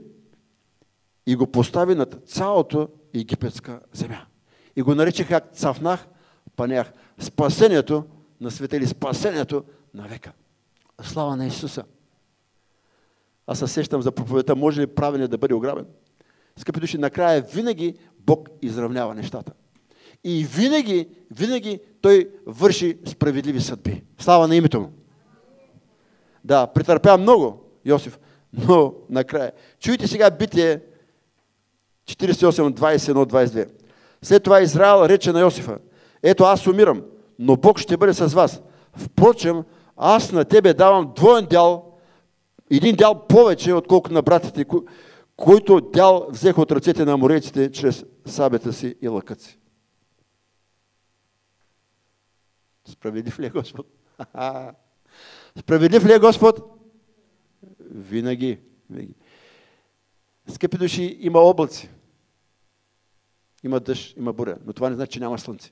И 1.27 1.36
го 1.36 1.47
постави 1.47 1.95
над 1.95 2.17
цялото 2.25 2.89
египетска 3.13 3.80
земя. 3.93 4.25
И 4.75 4.82
го 4.82 4.95
наричаха 4.95 5.41
Цафнах 5.54 6.08
Панях. 6.56 6.91
Спасението 7.19 8.04
на 8.41 8.51
света 8.51 8.77
или 8.77 8.88
спасението 8.88 9.63
на 9.93 10.08
века. 10.08 10.32
Слава 11.01 11.36
на 11.36 11.47
Исуса. 11.47 11.84
Аз 13.47 13.60
се 13.60 13.67
сещам 13.67 14.01
за 14.01 14.12
проповедта, 14.12 14.56
може 14.56 14.82
ли 14.82 14.88
правене 14.88 15.27
да 15.27 15.38
бъде 15.38 15.54
ограбен? 15.54 15.86
Скъпи 16.58 16.80
души, 16.80 16.98
накрая 16.98 17.42
винаги 17.42 17.96
Бог 18.20 18.50
изравнява 18.62 19.16
нещата. 19.16 19.52
И 20.24 20.46
винаги, 20.46 21.08
винаги 21.32 21.80
Той 22.02 22.30
върши 22.46 22.98
справедливи 23.06 23.62
съдби. 23.62 24.04
Слава 24.20 24.48
на 24.48 24.56
името 24.56 24.82
му. 24.82 24.92
Да, 26.44 26.68
претърпя 26.68 27.18
много, 27.18 27.64
Йосиф, 27.86 28.20
но 28.54 28.94
накрая. 29.10 29.52
Чуйте 29.80 30.08
сега 30.08 30.32
битие 30.32 30.82
48, 32.06 32.74
21, 32.74 33.14
22. 33.14 33.70
След 34.22 34.44
това 34.44 34.62
Израел 34.62 35.06
рече 35.06 35.32
на 35.32 35.40
Йосифа, 35.40 35.78
ето 36.24 36.44
аз 36.44 36.68
умирам, 36.68 37.02
но 37.40 37.56
Бог 37.56 37.80
ще 37.80 37.98
бъде 37.98 38.14
с 38.14 38.28
вас. 38.28 38.62
Впрочем, 38.96 39.64
аз 39.98 40.32
на 40.32 40.46
тебе 40.46 40.74
давам 40.74 41.14
двоен 41.16 41.48
дял, 41.50 41.94
един 42.72 42.96
дял 42.96 43.28
повече, 43.28 43.74
отколкото 43.74 44.14
на 44.14 44.22
братите, 44.22 44.66
който 45.41 45.82
дял 45.82 46.27
взех 46.30 46.58
от 46.58 46.71
ръцете 46.71 47.06
на 47.06 47.17
мореците 47.17 47.71
чрез 47.71 48.06
сабета 48.25 48.73
си 48.73 48.95
и 49.01 49.08
лъкът 49.08 49.41
си. 49.41 49.60
Справедлив 52.86 53.39
ли 53.39 53.45
е 53.45 53.49
Господ? 53.49 53.88
Справедлив 55.60 56.06
ли 56.06 56.13
е 56.13 56.19
Господ? 56.19 56.60
Винаги. 57.80 58.60
Винаги. 58.89 59.13
Скъпи 60.47 60.77
души, 60.77 61.17
има 61.19 61.39
облаци. 61.39 61.89
Има 63.63 63.80
дъжд, 63.80 64.17
има 64.17 64.34
буря. 64.34 64.58
Но 64.65 64.73
това 64.73 64.89
не 64.89 64.95
значи, 64.95 65.12
че 65.12 65.19
няма 65.19 65.39
слънце. 65.39 65.71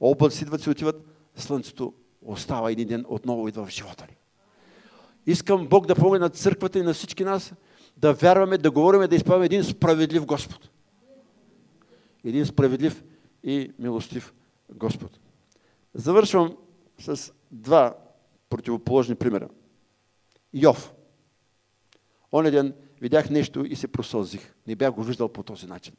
Облаци 0.00 0.44
идват, 0.44 0.62
се 0.62 0.70
отиват, 0.70 1.06
слънцето 1.36 1.94
остава 2.22 2.70
един 2.70 2.88
ден, 2.88 3.04
отново 3.08 3.48
идва 3.48 3.66
в 3.66 3.70
живота 3.70 4.06
ни. 4.10 4.16
Искам 5.26 5.68
Бог 5.68 5.86
да 5.86 5.94
помогне 5.94 6.18
на 6.18 6.30
църквата 6.30 6.78
и 6.78 6.82
на 6.82 6.94
всички 6.94 7.24
нас– 7.24 7.52
да 7.98 8.14
вярваме, 8.14 8.58
да 8.58 8.70
говорим, 8.70 9.08
да 9.08 9.16
изправим 9.16 9.42
един 9.42 9.64
справедлив 9.64 10.26
Господ. 10.26 10.70
Един 12.24 12.46
справедлив 12.46 13.04
и 13.44 13.72
милостив 13.78 14.34
Господ. 14.74 15.18
Завършвам 15.94 16.56
с 16.98 17.32
два 17.50 17.96
противоположни 18.50 19.14
примера. 19.14 19.48
Йов. 20.54 20.94
Оня 22.32 22.50
ден 22.50 22.74
видях 23.00 23.30
нещо 23.30 23.64
и 23.64 23.76
се 23.76 23.88
просълзих. 23.88 24.54
Не 24.66 24.76
бях 24.76 24.92
го 24.92 25.02
виждал 25.02 25.28
по 25.28 25.42
този 25.42 25.66
начин. 25.66 25.94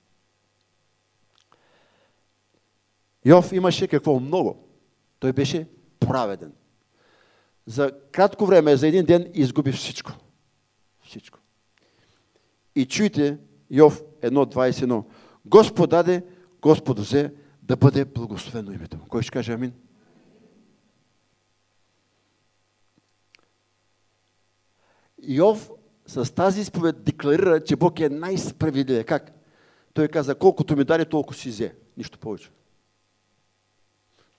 Йов 3.26 3.52
имаше 3.52 3.88
какво 3.88 4.20
много. 4.20 4.68
Той 5.20 5.34
беше 5.34 5.68
праведен. 6.00 6.54
За 7.66 7.92
кратко 8.12 8.46
време, 8.46 8.78
за 8.78 8.88
един 8.88 9.06
ден 9.06 9.32
изгуби 9.34 9.72
всичко. 9.72 10.12
Всичко. 11.04 11.39
И 12.80 12.86
чуйте 12.86 13.38
Йов 13.72 14.04
1.21. 14.22 15.04
Господ 15.46 15.90
даде, 15.90 16.26
Господ 16.62 17.00
взе, 17.00 17.34
да 17.64 17.78
бъде 17.78 18.06
благословено 18.06 18.72
името. 18.72 18.98
Кой 19.10 19.22
ще 19.22 19.32
каже 19.32 19.54
амин? 19.54 19.74
Йов 25.24 25.72
с 26.06 26.36
тази 26.36 26.62
изповед 26.62 27.04
декларира, 27.04 27.64
че 27.64 27.76
Бог 27.76 28.00
е 28.00 28.10
най-справедлив. 28.10 29.06
Как? 29.06 29.32
Той 29.94 30.08
каза, 30.08 30.36
колкото 30.36 30.78
ми 30.78 30.84
даде, 30.84 31.06
толкова 31.06 31.40
си 31.40 31.50
взе. 31.50 31.76
Нищо 31.98 32.20
повече. 32.20 32.50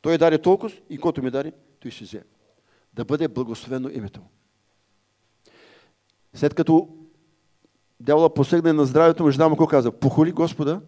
Той 0.00 0.18
даде 0.18 0.42
толкова 0.42 0.72
и 0.90 0.98
колкото 0.98 1.22
ми 1.22 1.30
даде, 1.30 1.52
той 1.80 1.90
си 1.90 2.04
взе. 2.04 2.22
Да 2.94 3.04
бъде 3.04 3.28
благословено 3.28 3.88
името 3.88 4.20
му. 4.20 4.28
След 6.34 6.54
като 6.54 6.99
дявола 8.00 8.34
посегне 8.34 8.72
на 8.72 8.84
здравето 8.84 9.22
му, 9.22 9.30
жена 9.30 9.48
му 9.48 9.54
какво 9.54 9.66
каза? 9.66 9.92
Похули 9.92 10.32
Господа 10.32 10.80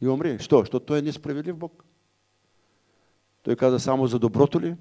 и 0.00 0.08
умри. 0.08 0.38
Що? 0.40 0.58
Защото 0.58 0.80
той 0.80 0.98
е 0.98 1.02
несправедлив 1.02 1.56
Бог. 1.56 1.84
Той 3.42 3.56
каза 3.56 3.80
само 3.80 4.06
за 4.06 4.18
доброто 4.18 4.60
ли? 4.60 4.76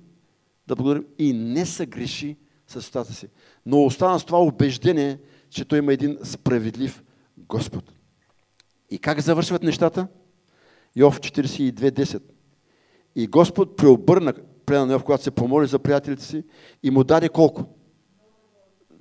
Да 0.68 0.76
благодарим. 0.76 1.08
И 1.18 1.34
не 1.34 1.66
се 1.66 1.86
греши 1.86 2.38
с 2.68 2.76
устата 2.76 3.14
си. 3.14 3.28
Но 3.66 3.84
остана 3.86 4.20
с 4.20 4.26
това 4.26 4.40
убеждение, 4.40 5.20
че 5.50 5.66
той 5.66 5.80
има 5.80 5.94
един 5.94 6.18
справедлив 6.24 7.04
Господ. 7.38 7.94
И 8.90 8.98
как 8.98 9.20
завършват 9.20 9.64
нещата? 9.64 10.08
Йов 10.96 11.20
42.10. 11.20 12.22
И 13.16 13.28
Господ 13.28 13.78
преобърна 13.78 14.34
плена 14.66 14.94
Йов, 14.94 15.04
когато 15.04 15.24
се 15.24 15.32
помоли 15.32 15.68
за 15.68 15.80
приятелите 15.80 16.24
си 16.24 16.44
и 16.84 16.92
му 16.92 17.04
даде 17.04 17.30
колко? 17.30 17.66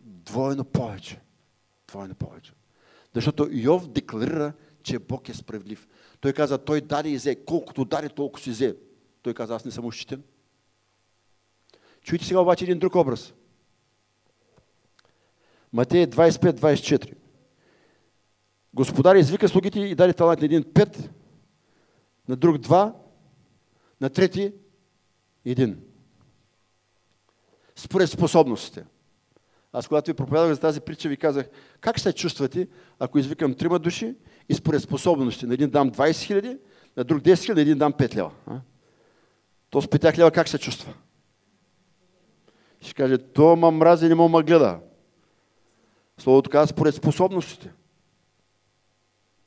Двойно 0.04 0.64
повече. 0.64 1.20
Двойно 1.88 2.14
повече. 2.14 2.52
Защото 3.14 3.48
Йов 3.50 3.88
декларира, 3.88 4.52
че 4.82 4.98
Бог 4.98 5.28
е 5.28 5.34
справедлив. 5.34 5.88
Той 6.20 6.32
каза, 6.32 6.58
той 6.58 6.80
даде 6.80 7.08
и 7.08 7.16
взе. 7.16 7.44
Колкото 7.44 7.84
даде, 7.84 8.08
толкова 8.08 8.42
си 8.42 8.50
взе. 8.50 8.76
Той 9.22 9.34
каза, 9.34 9.54
аз 9.54 9.64
не 9.64 9.70
съм 9.70 9.84
ощетен. 9.84 10.22
Чуйте 12.02 12.24
сега 12.24 12.40
обаче 12.40 12.64
един 12.64 12.78
друг 12.78 12.94
образ. 12.94 13.34
Матея 15.72 16.08
25-24. 16.08 17.14
Господар 18.74 19.16
извика 19.16 19.48
слугите 19.48 19.80
и 19.80 19.94
даде 19.94 20.12
талант 20.12 20.40
на 20.40 20.44
един 20.44 20.72
пет, 20.74 21.10
на 22.28 22.36
друг 22.36 22.58
два, 22.58 22.94
на 24.00 24.10
трети 24.10 24.52
един. 25.44 25.82
Според 27.76 28.10
способностите. 28.10 28.84
Аз 29.72 29.88
когато 29.88 30.10
ви 30.10 30.14
проповядах 30.14 30.52
за 30.52 30.60
тази 30.60 30.80
притча, 30.80 31.08
ви 31.08 31.16
казах, 31.16 31.48
как 31.80 32.00
се 32.00 32.12
чувствате, 32.12 32.68
ако 32.98 33.18
извикам 33.18 33.54
трима 33.54 33.78
души 33.78 34.14
и 34.48 34.54
според 34.54 34.82
способности. 34.82 35.46
На 35.46 35.54
един 35.54 35.70
дам 35.70 35.90
20 35.90 36.22
хиляди, 36.22 36.58
на 36.96 37.04
друг 37.04 37.22
10 37.22 37.44
хиляди, 37.44 37.58
на 37.58 37.62
един 37.62 37.78
дам 37.78 37.92
5 37.92 38.14
лева. 38.14 38.30
А? 38.46 38.60
То 39.70 39.82
с 39.82 39.86
5 39.86 40.18
лева 40.18 40.30
как 40.30 40.48
се 40.48 40.58
чувства? 40.58 40.94
Ще 42.80 42.94
каже, 42.94 43.18
то 43.18 43.56
ма 43.56 43.70
мрази, 43.70 44.08
не 44.08 44.14
ма 44.14 44.42
гледа. 44.42 44.80
Словото 46.18 46.50
казва 46.50 46.66
според 46.66 46.94
способностите. 46.94 47.72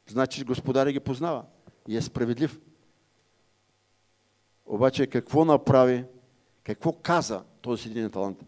Значи 0.07 0.43
господаря 0.43 0.91
ги 0.91 0.99
познава 0.99 1.43
и 1.87 1.97
е 1.97 2.01
справедлив. 2.01 2.59
Обаче 4.65 5.07
какво 5.07 5.45
направи, 5.45 6.05
какво 6.63 6.93
каза 6.93 7.43
този 7.61 7.89
един 7.89 8.09
талант? 8.09 8.43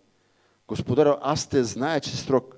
Господар, 0.67 1.17
аз 1.21 1.49
те 1.49 1.63
зная, 1.63 2.01
че 2.01 2.09
си 2.09 2.17
строг. 2.17 2.57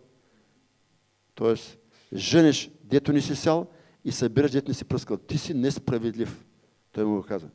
Тоест, 1.35 1.77
женеш, 2.13 2.71
дето 2.83 3.13
не 3.13 3.21
си 3.21 3.35
сял 3.35 3.67
и 4.03 4.11
събираш, 4.11 4.51
дето 4.51 4.67
не 4.67 4.73
си 4.73 4.85
пръскал. 4.85 5.17
Ти 5.17 5.37
си 5.37 5.53
несправедлив. 5.53 6.45
Той 6.91 7.05
му 7.05 7.15
го 7.15 7.23
каза. 7.23 7.49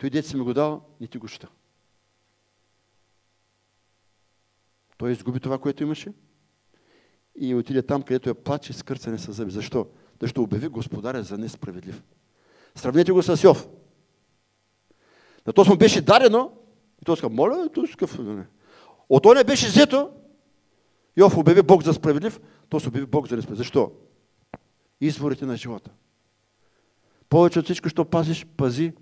Той 0.00 0.10
дете 0.10 0.28
си 0.28 0.36
ми 0.36 0.42
го 0.42 0.54
дал, 0.54 0.82
не 1.00 1.06
ти 1.06 1.18
го 1.18 1.28
ща. 1.28 1.48
Той 4.96 5.12
изгуби 5.12 5.40
това, 5.40 5.58
което 5.58 5.82
имаше 5.82 6.12
и 7.36 7.54
отиде 7.54 7.82
там, 7.82 8.02
където 8.02 8.30
е 8.30 8.34
плач 8.34 8.70
и 8.70 8.72
скърцане 8.72 9.18
с 9.18 9.32
зъби. 9.32 9.50
Защо? 9.50 9.86
Защото 10.20 10.42
обяви 10.42 10.68
господаря 10.68 11.22
за 11.22 11.38
несправедлив. 11.38 12.02
Сравнете 12.74 13.12
го 13.12 13.22
с 13.22 13.44
Йов. 13.44 13.68
На 15.46 15.52
то 15.52 15.64
му 15.64 15.76
беше 15.76 16.00
дадено 16.00 16.52
и 17.02 17.04
той 17.04 17.16
каза, 17.16 17.28
моля, 17.28 17.68
той 17.74 17.88
скъв. 17.88 18.18
От 19.12 19.22
то 19.22 19.34
не 19.34 19.44
беше 19.44 19.66
взето, 19.66 20.10
Йов 21.16 21.36
обяви 21.36 21.62
Бог 21.62 21.82
за 21.82 21.92
справедлив, 21.92 22.40
то 22.68 22.80
се 22.80 22.88
обяви 22.88 23.06
Бог 23.06 23.28
за 23.28 23.36
несправедлив. 23.36 23.58
Защо? 23.58 23.92
Изворите 25.00 25.46
на 25.46 25.56
живота. 25.56 25.90
Повече 27.28 27.58
от 27.58 27.64
всичко, 27.64 27.88
що 27.88 28.04
пазиш, 28.04 28.46
пази. 28.56 28.92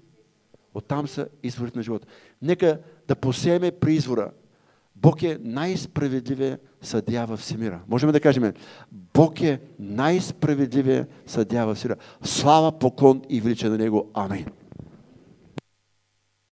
Оттам 0.75 1.09
са 1.09 1.29
изворите 1.43 1.79
на 1.79 1.83
живота. 1.83 2.07
Нека 2.43 2.79
да 3.09 3.15
посееме 3.15 3.71
при 3.71 3.95
извора. 3.95 4.31
Бог 4.97 5.23
е 5.23 5.39
най-справедливия 5.41 6.59
съдя 6.83 7.27
в 7.27 7.37
всемира. 7.37 7.81
Можем 7.89 8.13
да 8.13 8.21
кажем, 8.21 8.53
Бог 8.93 9.41
е 9.41 9.61
най-справедливия 9.79 11.07
съдя 11.27 11.67
в 11.67 11.75
всемира. 11.75 11.97
Слава, 12.23 12.79
поклон 12.79 13.23
и 13.29 13.41
велича 13.41 13.71
на 13.71 13.79
Него. 13.79 14.11
Амин. 14.15 14.47